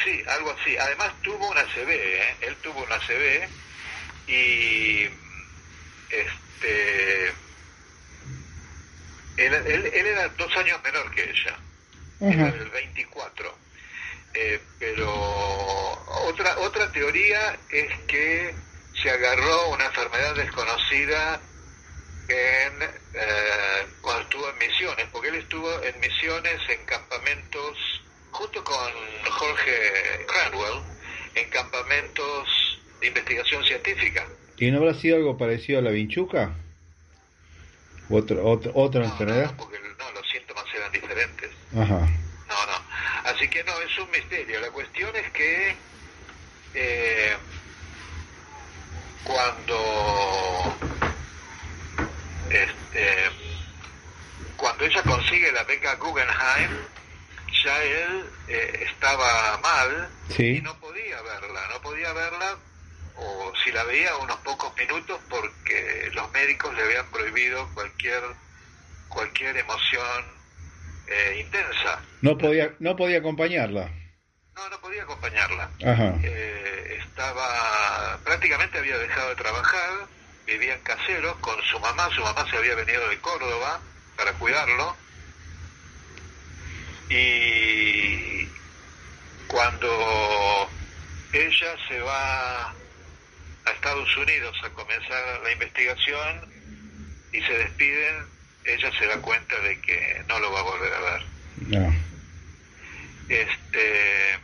[0.03, 0.77] Sí, algo así.
[0.77, 2.35] Además tuvo una CB, ¿eh?
[2.41, 3.49] Él tuvo una CB
[4.27, 5.09] y
[6.09, 7.27] este
[9.37, 11.59] él, él, era dos años menor que ella,
[12.19, 13.55] era del 24.
[14.33, 15.09] Eh, pero
[16.25, 18.53] otra otra teoría es que
[19.01, 21.39] se agarró una enfermedad desconocida
[22.27, 27.77] en eh, cuando estuvo en misiones, porque él estuvo en misiones en campamentos
[28.31, 28.91] junto con
[29.29, 30.83] Jorge Cranwell
[31.35, 32.56] en campamentos
[33.01, 34.25] de investigación científica.
[34.57, 36.51] ¿Y no habrá sido algo parecido a la vinchuca?
[38.09, 39.51] ¿Otro, otro, ¿Otra enfermedad?
[39.51, 41.51] No, porque no, los síntomas eran diferentes.
[41.75, 41.99] Ajá.
[42.47, 43.29] No, no.
[43.29, 44.59] Así que no, es un misterio.
[44.61, 45.75] La cuestión es que
[46.73, 47.35] eh,
[49.23, 50.75] cuando
[52.49, 53.09] este,
[54.55, 56.71] cuando ella consigue la beca Guggenheim,
[57.63, 60.57] ya él eh, estaba mal Sí.
[60.57, 62.57] y no podía verla, no podía verla
[63.17, 68.21] o si la veía unos pocos minutos porque los médicos le habían prohibido cualquier
[69.07, 70.25] cualquier emoción
[71.07, 72.01] eh, intensa.
[72.21, 73.89] No podía, no podía acompañarla.
[74.55, 75.71] No, no podía acompañarla.
[75.85, 76.15] Ajá.
[76.23, 79.89] Eh, estaba prácticamente había dejado de trabajar,
[80.45, 83.79] vivía en caseros con su mamá, su mamá se había venido de Córdoba
[84.15, 84.95] para cuidarlo
[87.09, 88.47] y
[89.47, 90.69] cuando
[91.31, 92.76] ella se va
[93.67, 96.53] a Estados Unidos a comenzar la investigación
[97.33, 98.25] y se despiden,
[98.65, 101.25] ella se da cuenta de que no lo va a volver a ver.
[101.67, 101.95] No.
[103.29, 104.39] Este,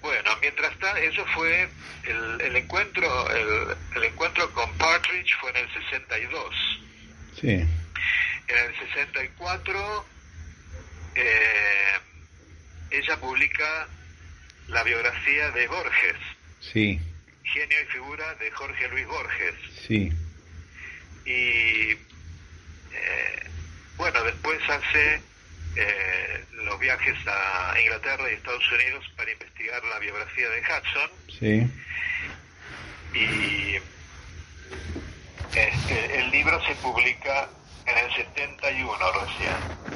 [0.00, 1.68] bueno, mientras tanto, eso fue
[2.04, 6.54] el, el encuentro, el, el encuentro con Partridge fue en el 62.
[7.40, 7.48] Sí.
[7.50, 10.06] En el 64
[11.16, 11.98] eh,
[12.90, 13.88] ella publica
[14.68, 16.16] la biografía de Borges,
[16.60, 17.00] Sí.
[17.52, 19.54] Genio y figura de Jorge Luis Borges.
[19.86, 20.12] Sí.
[21.24, 21.98] Y eh,
[23.96, 25.20] bueno, después hace
[25.76, 31.70] eh, los viajes a Inglaterra y Estados Unidos para investigar la biografía de Hudson Sí.
[33.14, 33.76] y
[35.56, 37.48] este, el libro se publica
[37.86, 39.88] en el 71 recién.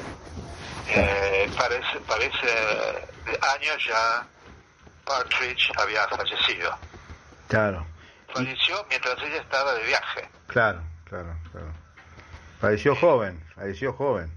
[0.89, 4.27] Eh, parece, parece eh, años ya
[5.05, 6.77] Partridge había fallecido.
[7.47, 7.85] Claro.
[8.33, 10.29] Falleció mientras ella estaba de viaje.
[10.47, 11.71] Claro, claro, claro.
[12.59, 14.31] Falleció joven, falleció joven.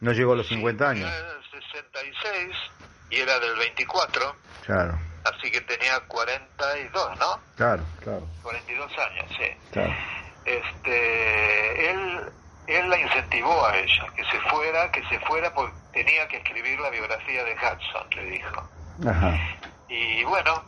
[0.00, 1.10] No llegó a los 50 años.
[1.10, 2.56] Era del 66
[3.10, 7.38] y era del 24, Claro, así que tenía 42, ¿no?
[7.56, 8.26] claro, claro.
[8.42, 9.46] 42 años, sí.
[9.72, 9.94] claro.
[10.44, 12.20] Este, él,
[12.66, 16.78] él la incentivó a ella, que se fuera, que se fuera porque tenía que escribir
[16.80, 18.68] la biografía de Hudson, le dijo.
[19.08, 19.38] Ajá.
[19.88, 20.64] Y bueno,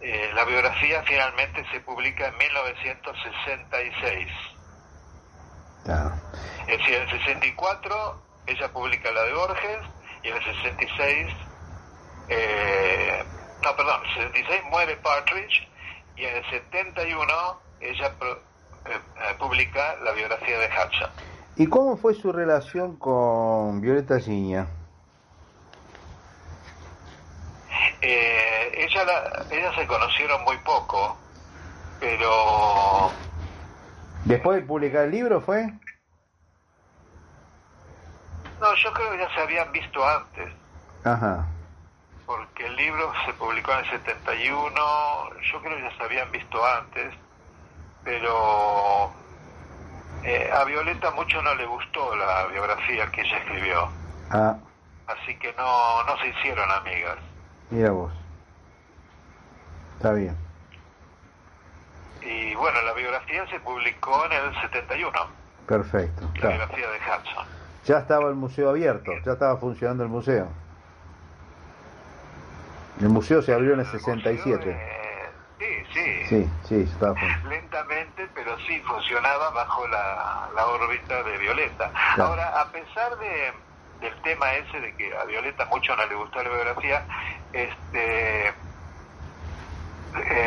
[0.00, 4.28] eh, la biografía finalmente se publica en 1966.
[5.84, 6.12] Claro.
[6.68, 9.78] Es decir, en el 64 ella publica la de Borges
[10.22, 11.26] y en el 66,
[12.28, 13.24] eh,
[13.64, 15.68] no, perdón, en el 66 muere Partridge
[16.16, 18.42] y en el 71 ella pro-
[18.86, 21.10] eh, eh, publica la biografía de Hudson.
[21.56, 24.68] ¿Y cómo fue su relación con Violeta Giña?
[28.00, 31.16] Eh, ella la, ellas se conocieron muy poco,
[31.98, 33.10] pero
[34.24, 35.72] ¿Después de publicar el libro fue?
[38.60, 40.52] no, yo creo que ya se habían visto antes.
[41.04, 41.46] Ajá.
[42.26, 44.70] porque el libro se publicó en el 71,
[45.40, 47.14] yo creo que ya se habían visto antes,
[48.04, 49.10] pero
[50.24, 53.88] eh, a Violeta mucho no le gustó la biografía que ella escribió,
[54.30, 54.56] Ah,
[55.06, 57.16] así que no, no se hicieron amigas.
[57.70, 58.12] Mira vos.
[59.96, 60.36] Está bien.
[62.22, 65.12] Y bueno, la biografía se publicó en el 71,
[65.66, 66.22] Perfecto.
[66.22, 66.48] la Claro.
[66.56, 67.46] biografía de Hudson.
[67.84, 70.48] Ya estaba el museo abierto, ya estaba funcionando el museo.
[73.00, 74.70] El museo se abrió en el 67.
[74.70, 77.14] Eh, sí, sí, Sí, sí, estaba
[77.48, 81.90] lentamente, pero sí funcionaba bajo la, la órbita de Violeta.
[82.14, 82.30] Claro.
[82.30, 83.52] Ahora, a pesar de,
[84.00, 87.06] del tema ese de que a Violeta mucho no le gustó la biografía,
[87.52, 88.54] este, eh,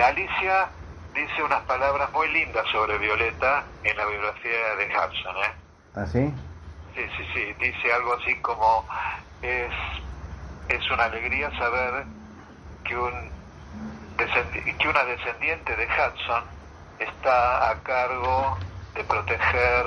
[0.03, 0.69] Alicia
[1.13, 5.35] dice unas palabras muy lindas sobre Violeta en la biografía de Hudson.
[5.37, 5.51] ¿eh?
[5.95, 6.33] ¿Ah, sí?
[6.95, 8.85] Sí, sí, sí, dice algo así como
[9.41, 9.73] es,
[10.67, 12.05] es una alegría saber
[12.83, 13.31] que, un
[14.17, 16.43] que una descendiente de Hudson
[16.99, 18.57] está a cargo
[18.93, 19.85] de proteger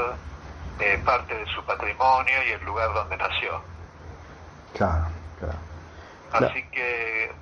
[0.81, 3.61] eh, parte de su patrimonio y el lugar donde nació.
[4.75, 5.07] Claro,
[5.39, 5.59] claro.
[6.33, 7.33] Así que,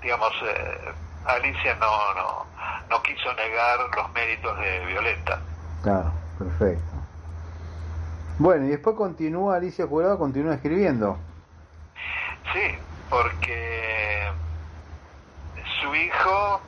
[0.00, 0.92] digamos, eh,
[1.26, 2.46] Alicia no, no,
[2.88, 5.40] no quiso negar los méritos de Violeta.
[5.82, 6.98] Claro, perfecto.
[8.38, 11.18] Bueno, y después continúa Alicia Jurado, continúa escribiendo.
[12.52, 12.78] Sí,
[13.10, 14.30] porque
[15.80, 16.60] su hijo,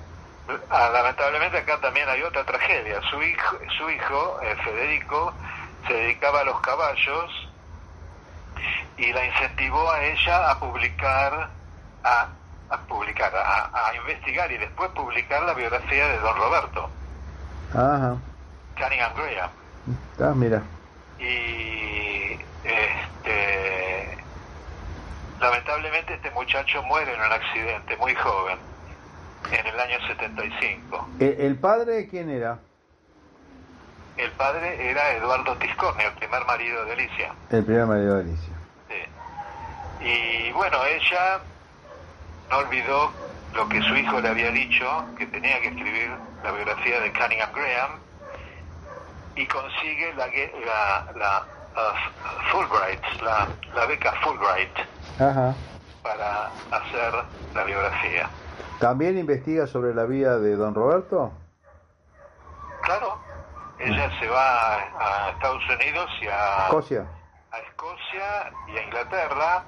[0.71, 3.01] ah, lamentablemente acá también hay otra tragedia.
[3.11, 5.33] Su hijo, su hijo eh, Federico,
[5.87, 7.49] se dedicaba a los caballos
[8.97, 11.51] y la incentivó a ella a publicar,
[12.05, 12.29] a,
[12.71, 16.91] a publicar, a, a investigar y después publicar la biografía de Don Roberto,
[17.71, 18.17] Ajá,
[18.77, 19.51] Cunningham Graham.
[20.21, 20.63] Ah, mira.
[21.19, 24.19] Y este,
[25.41, 28.59] lamentablemente este muchacho muere en un accidente muy joven,
[29.53, 31.09] en el año 75.
[31.21, 32.59] ¿El, el padre quién era?
[34.21, 37.33] El padre era Eduardo Tiscorni, el primer marido de Alicia.
[37.51, 38.55] El primer marido de Alicia.
[38.89, 40.05] Sí.
[40.05, 41.41] Y bueno, ella
[42.51, 43.11] no olvidó
[43.55, 46.11] lo que su hijo le había dicho, que tenía que escribir
[46.45, 47.91] la biografía de Cunningham Graham,
[49.37, 54.79] y consigue la, la, la uh, Fulbright, la, la beca Fulbright
[55.19, 55.55] Ajá.
[56.03, 57.15] para hacer
[57.55, 58.29] la biografía.
[58.81, 61.33] ¿También investiga sobre la vida de don Roberto?
[62.83, 63.19] Claro,
[63.81, 67.07] ella se va a, a Estados Unidos y a, Escocia.
[67.51, 69.65] a Escocia y a Inglaterra,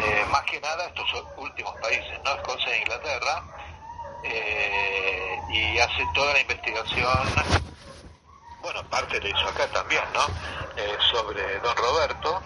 [0.00, 2.34] eh, más que nada estos últimos países, ¿no?
[2.34, 3.42] Escocia e Inglaterra,
[4.24, 7.18] eh, y hace toda la investigación,
[8.60, 10.26] bueno, parte le hizo acá también, ¿no?
[10.76, 12.42] Eh, sobre don Roberto,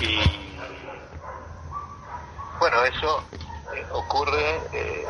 [0.00, 0.56] y
[2.58, 3.22] bueno, eso
[3.92, 5.06] ocurre eh,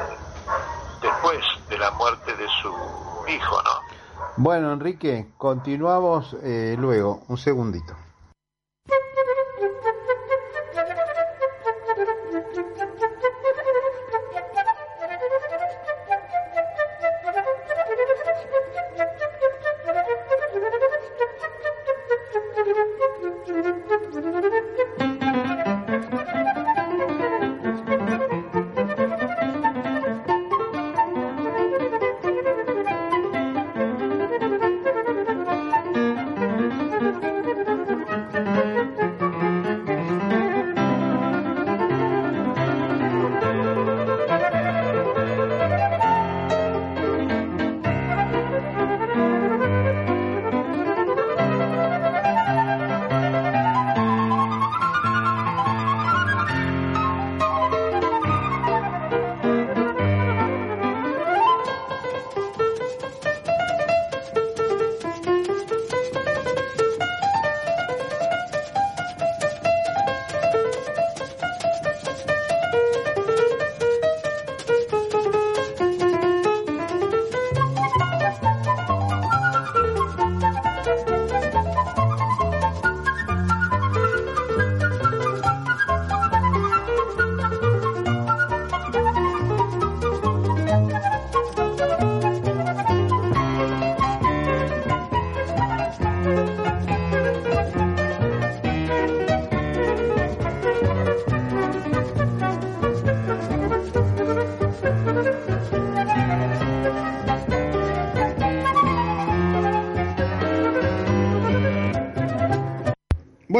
[1.00, 1.38] después
[1.68, 3.95] de la muerte de su hijo, ¿no?
[4.36, 7.22] Bueno, Enrique, continuamos eh, luego.
[7.28, 8.05] Un segundito.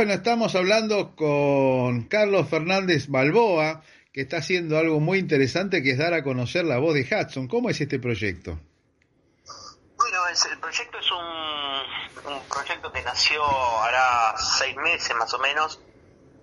[0.07, 3.83] Bueno, estamos hablando con Carlos Fernández Balboa,
[4.13, 7.49] que está haciendo algo muy interesante, que es dar a conocer la voz de Hudson.
[7.49, 8.57] ¿Cómo es este proyecto?
[9.99, 13.43] Bueno, es- el proyecto es un, un proyecto que nació
[13.83, 15.81] hará seis meses más o menos.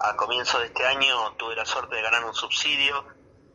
[0.01, 3.05] A comienzo de este año tuve la suerte de ganar un subsidio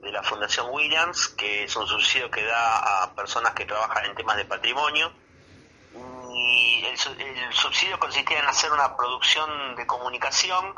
[0.00, 4.14] de la Fundación Williams, que es un subsidio que da a personas que trabajan en
[4.14, 5.12] temas de patrimonio.
[6.58, 10.74] Y el, el subsidio consistía en hacer una producción de comunicación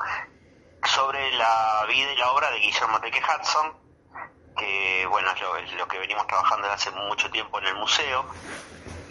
[0.85, 3.76] sobre la vida y la obra de Guillermo Enrique Hudson,
[4.57, 8.26] que bueno, es lo, que venimos trabajando desde hace mucho tiempo en el museo.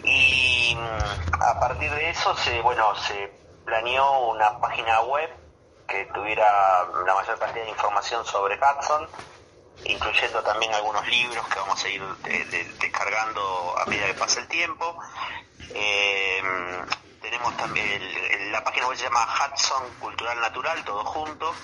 [0.04, 3.32] Y mm, a partir de eso se, bueno, se
[3.64, 5.28] planeó una página web
[5.88, 9.08] que tuviera la mayor cantidad de información sobre Hudson,
[9.84, 14.40] incluyendo también algunos libros que vamos a ir eh, de- descargando a medida que pase
[14.40, 14.96] el tiempo.
[15.74, 16.40] Eh,
[17.20, 21.54] tenemos también el- el- la página web se llama Hudson Cultural Natural, todo junto,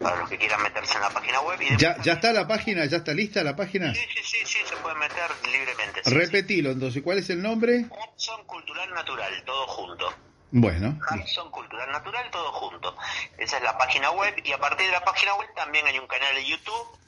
[0.00, 1.60] para los que quieran meterse en la página web.
[1.60, 2.84] Y ¿Ya, ¿Ya está la página?
[2.86, 3.94] ¿Ya está lista la página?
[3.94, 6.00] Sí, sí, sí, sí, se pueden meter libremente.
[6.04, 7.80] sí, Repetilo, entonces, ¿cuál es el nombre?
[7.80, 7.86] sí.
[7.90, 10.14] Hudson Cultural Natural, todo junto.
[10.52, 12.96] Bueno, Hudson Cultural Natural, todo junto.
[13.38, 16.06] Esa es la página web y a partir de la página web también hay un
[16.08, 16.98] canal de YouTube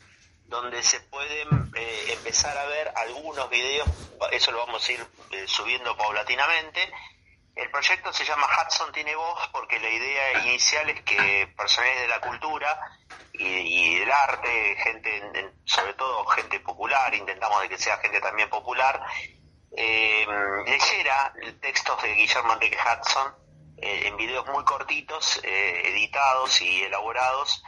[0.53, 3.89] donde se pueden eh, empezar a ver algunos videos,
[4.33, 6.93] eso lo vamos a ir eh, subiendo paulatinamente.
[7.57, 12.09] El proyecto se llama Hudson tiene voz porque la idea inicial es que personajes de
[12.09, 12.79] la cultura
[13.33, 18.21] y, del arte, gente, en- en- sobre todo gente popular, intentamos de que sea gente
[18.21, 19.03] también popular,
[19.75, 20.27] eh,
[20.67, 21.33] leyera
[21.63, 23.35] textos de Guillermo Enrique Hudson
[23.79, 27.63] en videos muy cortitos, editados y elaborados,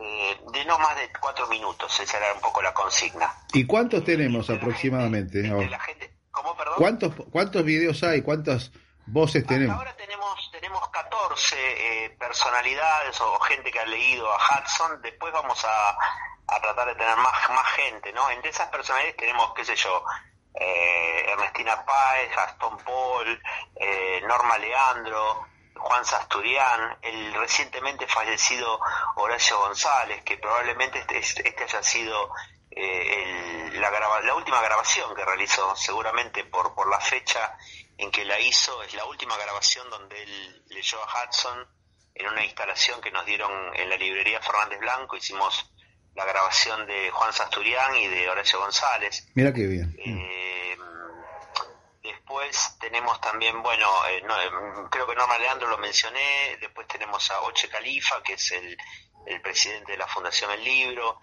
[0.00, 3.34] eh, de no más de cuatro minutos, esa era un poco la consigna.
[3.52, 5.48] ¿y cuántos tenemos aproximadamente?
[5.48, 5.80] ahora?
[6.76, 8.22] ¿Cuántos, ¿Cuántos videos hay?
[8.22, 8.72] ¿Cuántos
[9.06, 9.76] voces tenemos?
[9.76, 15.02] Ahora tenemos, tenemos 14 eh, personalidades o, gente que ha leído a Hudson.
[15.02, 15.90] Después vamos a,
[16.46, 18.30] a tratar de tener más, más gente, ¿no?
[18.30, 20.04] Entre esas personalidades tenemos, qué sé yo,
[20.54, 23.42] eh, Ernestina Páez, Gastón Paul,
[23.76, 25.46] eh, Norma Leandro,
[25.80, 28.78] Juan Sasturián, el recientemente fallecido
[29.16, 32.30] Horacio González, que probablemente este, este haya sido
[32.70, 37.56] eh, la, la, última grabación que realizó, seguramente por, por la fecha
[37.98, 41.66] en que la hizo, es la última grabación donde él leyó a Hudson
[42.14, 45.72] en una instalación que nos dieron en la librería Fernández Blanco, hicimos
[46.14, 49.28] la grabación de Juan Sasturián y de Horacio González.
[49.34, 49.96] Mira qué bien.
[49.98, 50.59] Eh,
[52.30, 54.22] después tenemos también, bueno, eh,
[54.90, 58.76] creo que Norma Leandro lo mencioné, después tenemos a Oche Califa, que es el,
[59.26, 61.18] el presidente de la Fundación El Libro.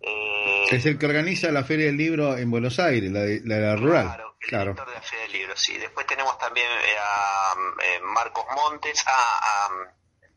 [0.00, 3.74] Eh, es el que organiza la Feria del Libro en Buenos Aires, la de la,
[3.74, 4.22] rural.
[4.38, 5.76] Claro, el director de la Feria del Libro, sí.
[5.76, 6.68] Después tenemos también
[7.00, 7.54] a
[8.02, 9.68] Marcos Montes, a, a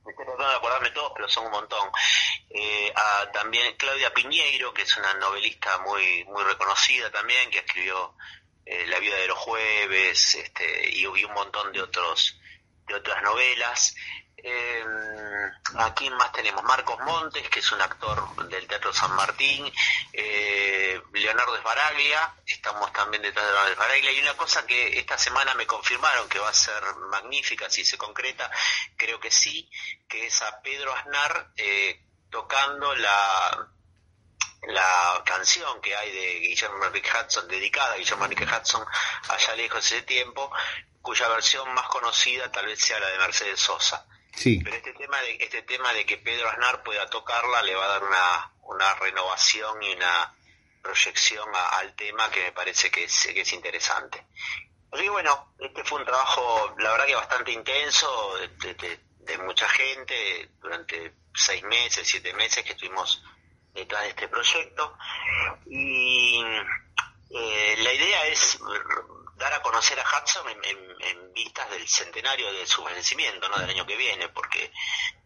[0.09, 1.89] estoy tratando de acordarme todos, pero son un montón.
[2.49, 8.15] Eh, a también Claudia Piñeiro, que es una novelista muy muy reconocida también, que escribió
[8.67, 12.39] eh, La vida de los jueves este, y, y, un montón de otros
[12.87, 13.95] de otras novelas.
[14.37, 14.83] Eh,
[15.77, 19.71] aquí más tenemos Marcos Montes, que es un actor del Teatro San Martín,
[20.13, 25.55] eh, Leonardo Esbaraglia, estamos también detrás de Leonardo Esbaraglia, y una cosa que esta semana
[25.55, 28.49] me confirmaron que va a ser magnífica si se concreta,
[28.95, 29.69] creo que sí,
[30.07, 31.99] que es a Pedro Aznar eh,
[32.29, 33.71] tocando la
[34.63, 38.85] la canción que hay de Guillermo Enrique Hudson, dedicada a Guillermo Enrique Hudson,
[39.29, 40.51] allá lejos de ese tiempo,
[41.01, 44.05] cuya versión más conocida tal vez sea la de Mercedes Sosa.
[44.43, 47.87] Pero este tema de este tema de que Pedro Aznar pueda tocarla le va a
[47.87, 50.33] dar una, una renovación y una
[50.81, 54.25] proyección al tema que me parece que es, que es interesante.
[54.91, 61.13] Así bueno, este fue un trabajo, la verdad que bastante intenso, de, mucha gente, durante
[61.33, 63.21] seis meses, siete meses que estuvimos
[63.77, 64.97] detrás de este proyecto.
[65.67, 66.43] Y
[67.29, 68.59] eh, la idea es
[69.35, 70.87] dar a conocer a Hudson en,
[71.33, 73.59] vistas del centenario de su vencimiento, ¿no?
[73.59, 74.71] Del año que viene, porque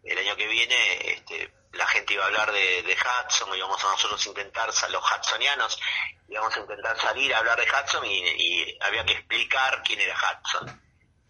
[0.04, 0.76] el año que viene
[1.14, 5.80] este, la gente iba a hablar de, de Hudson, íbamos a nosotros intentar, los Hudsonianos,
[6.28, 10.82] íbamos a intentar salir a hablar de Hudson y, había que explicar quién era Hudson.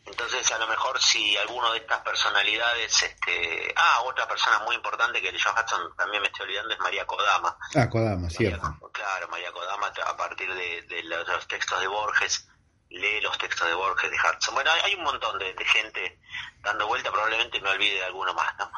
[0.06, 5.22] Entonces, a lo mejor si alguno de estas personalidades, este, ah, otra persona muy importante
[5.22, 7.56] que leyó Hudson, también me estoy olvidando, es María Kodama.
[7.76, 8.92] Ah, Kodama, cierto.
[8.92, 12.48] claro, María Kodama a partir de los textos de Borges
[12.92, 14.54] lee los textos de Borges, de Hudson.
[14.54, 16.20] Bueno, hay un montón de, gente
[16.62, 18.72] dando vuelta, probablemente me olvide de alguno más, ¿no?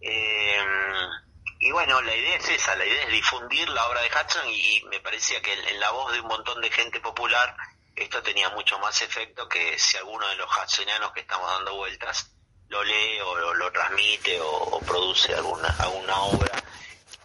[0.00, 0.64] Eh,
[1.58, 4.82] y bueno, la idea es esa, la idea es difundir la obra de Hudson y,
[4.90, 7.54] me parecía que en, la voz de un montón de gente popular
[8.00, 12.34] esto tenía mucho más efecto que si alguno de los Hudsonianos que estamos dando vueltas
[12.68, 16.62] lo lee o lo, transmite o, produce alguna, alguna obra.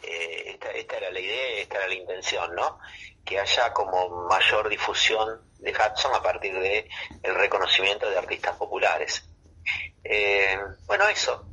[0.01, 2.79] Eh, esta, era la idea, esta era la intención, ¿no?
[3.23, 6.89] Que haya como mayor difusión de Hudson a partir de
[7.23, 9.23] el reconocimiento de artistas populares.
[10.03, 11.47] Eh, bueno, eso.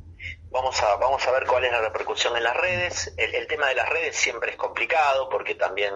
[0.53, 3.11] Vamos a, vamos a ver cuál es la repercusión en las redes.
[3.17, 5.91] El, tema de las redes siempre es complicado porque también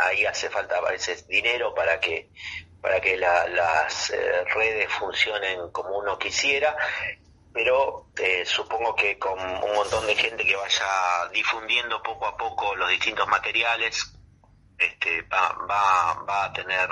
[0.00, 2.28] ahí hace falta a veces dinero para que,
[2.80, 6.76] para que las eh, redes funcionen como uno quisiera
[7.52, 12.74] pero eh, supongo que con un montón de gente que vaya difundiendo poco a poco
[12.74, 14.14] los distintos materiales,
[14.78, 16.88] este, va, va, va a tener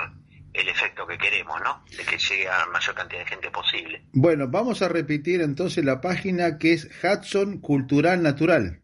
[0.53, 1.83] el efecto que queremos, ¿no?
[1.95, 4.05] De que llegue a la mayor cantidad de gente posible.
[4.13, 8.81] Bueno, vamos a repetir entonces la página que es Hudson Cultural Natural.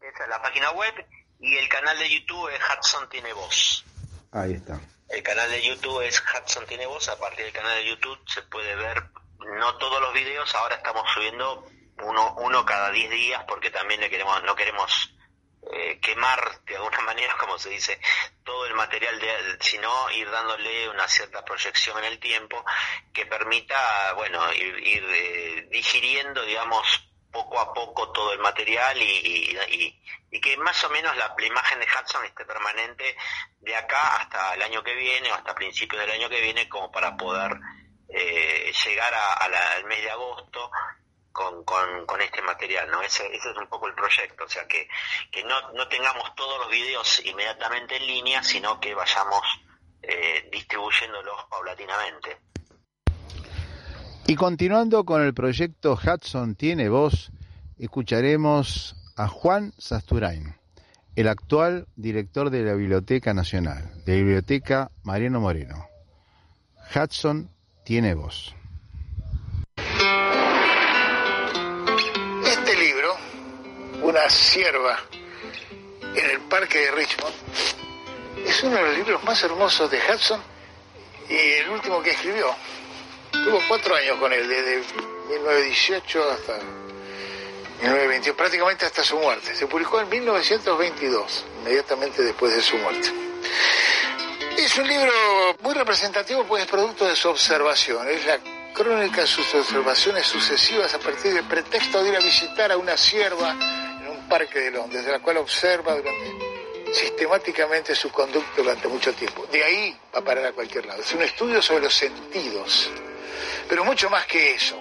[0.00, 0.94] Esa es la página web
[1.40, 3.84] y el canal de YouTube es Hudson Tiene Voz.
[4.32, 4.80] Ahí está.
[5.08, 7.08] El canal de YouTube es Hudson Tiene Voz.
[7.08, 9.02] A partir del canal de YouTube se puede ver,
[9.58, 11.66] no todos los videos, ahora estamos subiendo
[12.02, 15.15] uno, uno cada 10 días porque también le queremos, no queremos
[15.72, 18.00] eh, quemar de alguna manera, como se dice,
[18.44, 22.64] todo el material, de, sino ir dándole una cierta proyección en el tiempo
[23.12, 29.58] que permita, bueno, ir, eh, digiriendo, digamos, poco a poco todo el material y,
[30.30, 33.16] y, que más o menos la, imagen de Hudson esté permanente
[33.60, 36.92] de acá hasta el año que viene o hasta principios del año que viene como
[36.92, 37.58] para poder
[38.08, 40.70] eh, llegar al mes de agosto
[41.36, 43.02] con, con, este material, ¿no?
[43.02, 44.88] Ese, ese, es un poco el proyecto, o sea, que,
[45.30, 49.42] que no, no tengamos todos los videos inmediatamente en línea, sino que vayamos
[50.02, 52.38] eh, distribuyéndolos paulatinamente.
[54.26, 57.30] Y continuando con el proyecto Hudson Tiene Voz,
[57.78, 60.56] escucharemos a Juan Sasturain,
[61.16, 65.86] el actual director de la Biblioteca Nacional, de Biblioteca Mariano Moreno.
[66.94, 67.50] Hudson
[67.84, 68.55] Tiene Voz.
[74.16, 74.98] Una cierva
[76.14, 77.34] en el parque de Richmond
[78.46, 80.42] es uno de los libros más hermosos de Hudson
[81.28, 82.54] y el último que escribió.
[83.30, 84.76] Tuvo cuatro años con él, desde
[85.28, 86.52] 1918 hasta
[87.82, 89.54] 1921, prácticamente hasta su muerte.
[89.54, 93.12] Se publicó en 1922, inmediatamente después de su muerte.
[94.56, 95.12] Es un libro
[95.60, 98.08] muy representativo, pues es producto de su observación.
[98.08, 98.38] Es la
[98.72, 102.96] crónica de sus observaciones sucesivas a partir del pretexto de ir a visitar a una
[102.96, 103.54] sierva
[104.28, 109.46] parque de Londres, de la cual observa durante, sistemáticamente su conducta durante mucho tiempo.
[109.46, 111.02] De ahí va a parar a cualquier lado.
[111.02, 112.90] Es un estudio sobre los sentidos,
[113.68, 114.80] pero mucho más que eso.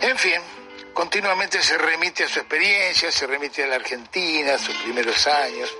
[0.00, 0.40] En fin,
[0.92, 5.72] continuamente se remite a su experiencia, se remite a la Argentina, a sus primeros años,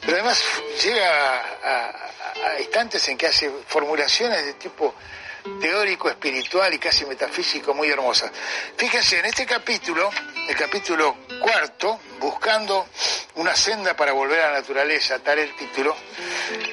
[0.00, 0.42] pero además
[0.82, 4.94] llega a, instantes en que hace formulaciones de tipo
[5.60, 8.30] teórico, espiritual y casi metafísico muy hermosas.
[8.76, 10.10] Fíjense, en este capítulo,
[10.48, 12.86] el capítulo cuarto, buscando
[13.36, 15.96] una senda para volver a la naturaleza, tal el título,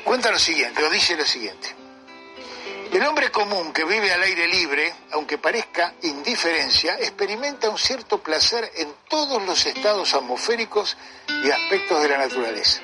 [0.03, 1.75] cuenta lo siguiente, o dice lo siguiente.
[2.93, 8.71] El hombre común que vive al aire libre, aunque parezca indiferencia, experimenta un cierto placer
[8.75, 10.95] en todos los estados atmosféricos
[11.43, 12.81] y aspectos de la naturaleza.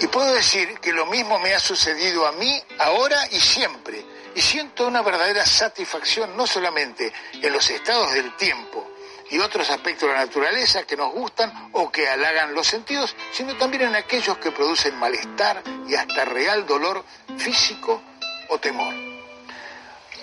[0.00, 4.13] Y puedo decir que lo mismo me ha sucedido a mí ahora y siempre.
[4.34, 8.90] Y siento una verdadera satisfacción no solamente en los estados del tiempo
[9.30, 13.56] y otros aspectos de la naturaleza que nos gustan o que halagan los sentidos, sino
[13.56, 17.04] también en aquellos que producen malestar y hasta real dolor
[17.36, 18.02] físico
[18.48, 18.94] o temor.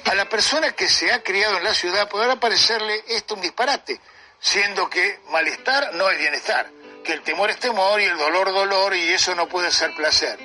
[0.05, 3.99] A la persona que se ha criado en la ciudad podrá parecerle esto un disparate,
[4.39, 6.69] siendo que malestar no es bienestar,
[7.03, 10.39] que el temor es temor y el dolor dolor y eso no puede ser placer.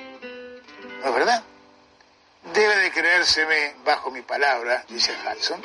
[1.01, 1.43] ¿No es verdad?
[2.53, 5.61] Debe de creérseme bajo mi palabra, dice Hudson,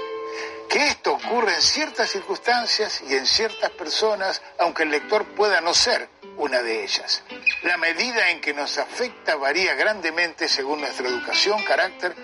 [0.68, 5.74] que esto ocurre en ciertas circunstancias y en ciertas personas, aunque el lector pueda no
[5.74, 7.22] ser una de ellas.
[7.62, 12.14] La medida en que nos afecta varía grandemente según nuestra educación, carácter,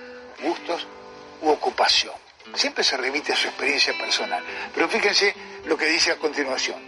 [0.42, 0.86] gustos
[1.42, 2.14] u ocupación.
[2.54, 4.42] Siempre se remite a su experiencia personal.
[4.74, 5.34] Pero fíjense
[5.64, 6.82] lo que dice a continuación.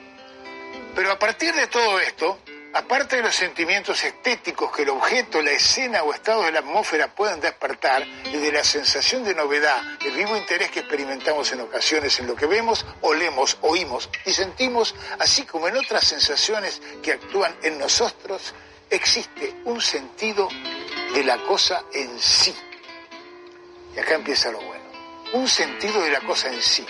[0.95, 2.39] Pero a partir de todo esto,
[2.73, 7.15] aparte de los sentimientos estéticos que el objeto, la escena o estado de la atmósfera
[7.15, 12.19] pueden despertar y de la sensación de novedad, el vivo interés que experimentamos en ocasiones
[12.21, 17.55] en lo que vemos, olemos, oímos y sentimos, así como en otras sensaciones que actúan
[17.63, 18.55] en nosotros,
[18.89, 20.49] existe un sentido
[21.15, 22.55] de la cosa en sí.
[23.97, 24.85] Y acá empieza lo bueno.
[25.33, 26.87] Un sentido de la cosa en sí.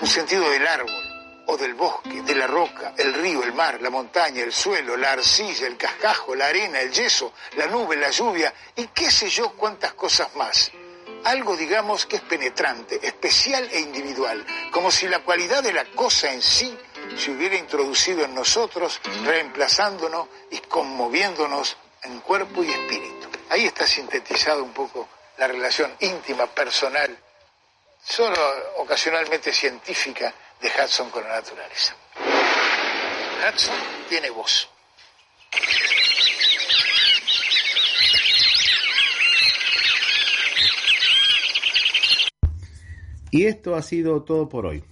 [0.00, 1.11] Un sentido del árbol
[1.46, 5.12] o del bosque, de la roca, el río, el mar, la montaña, el suelo, la
[5.12, 9.50] arcilla, el cascajo, la arena, el yeso, la nube, la lluvia y qué sé yo
[9.52, 10.70] cuántas cosas más.
[11.24, 16.32] Algo, digamos, que es penetrante, especial e individual, como si la cualidad de la cosa
[16.32, 16.76] en sí
[17.16, 23.28] se hubiera introducido en nosotros, reemplazándonos y conmoviéndonos en cuerpo y espíritu.
[23.50, 27.16] Ahí está sintetizado un poco la relación íntima, personal,
[28.02, 28.38] solo
[28.78, 31.96] ocasionalmente científica de Hudson con la naturaleza.
[33.42, 33.74] Hudson
[34.08, 34.68] tiene voz.
[43.30, 44.84] Y esto ha sido todo por hoy.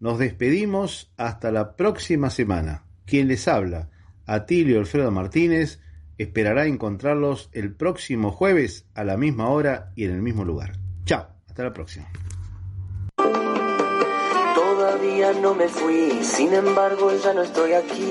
[0.00, 2.84] Nos despedimos hasta la próxima semana.
[3.06, 3.90] Quien les habla,
[4.26, 5.80] Atilio Alfredo Martínez,
[6.18, 10.72] esperará encontrarlos el próximo jueves a la misma hora y en el mismo lugar.
[11.04, 12.10] Chao, hasta la próxima.
[15.04, 18.10] No me fui, sin embargo ya no estoy aquí.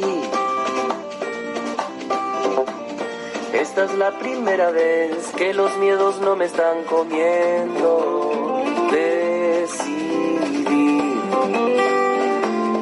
[3.52, 8.62] Esta es la primera vez que los miedos no me están comiendo.
[8.92, 9.82] Decidí.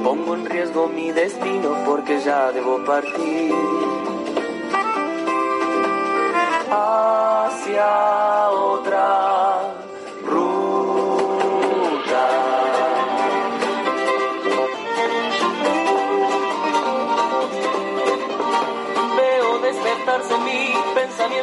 [0.03, 3.53] Pongo en riesgo mi destino porque ya debo partir.
[6.69, 7.89] Hacia
[8.49, 9.30] otra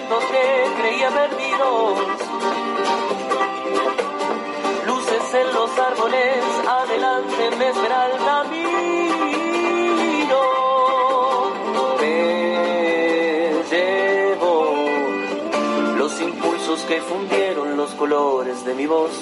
[0.09, 1.99] pensamientos que creía perdidos.
[4.87, 8.71] Luces en los árboles, adelante me espera el camino.
[12.01, 14.75] Me llevo
[15.97, 19.13] los impulsos que fundieron los colores de mi voz.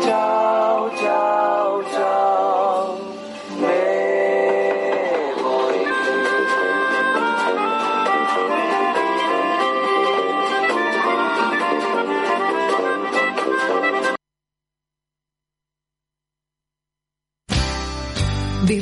[0.00, 1.27] Chao, chao,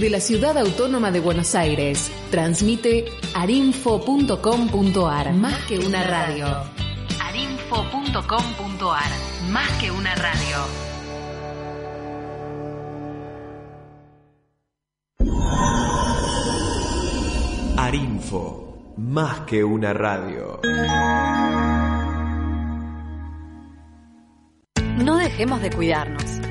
[0.07, 5.33] Desde la ciudad autónoma de Buenos Aires, transmite arinfo.com.ar.
[5.33, 6.47] Más que una radio.
[7.21, 9.11] arinfo.com.ar.
[9.51, 10.59] Más que una radio.
[17.77, 20.61] Arinfo, más que una radio.
[24.99, 26.46] No dejemos de cuidarnos.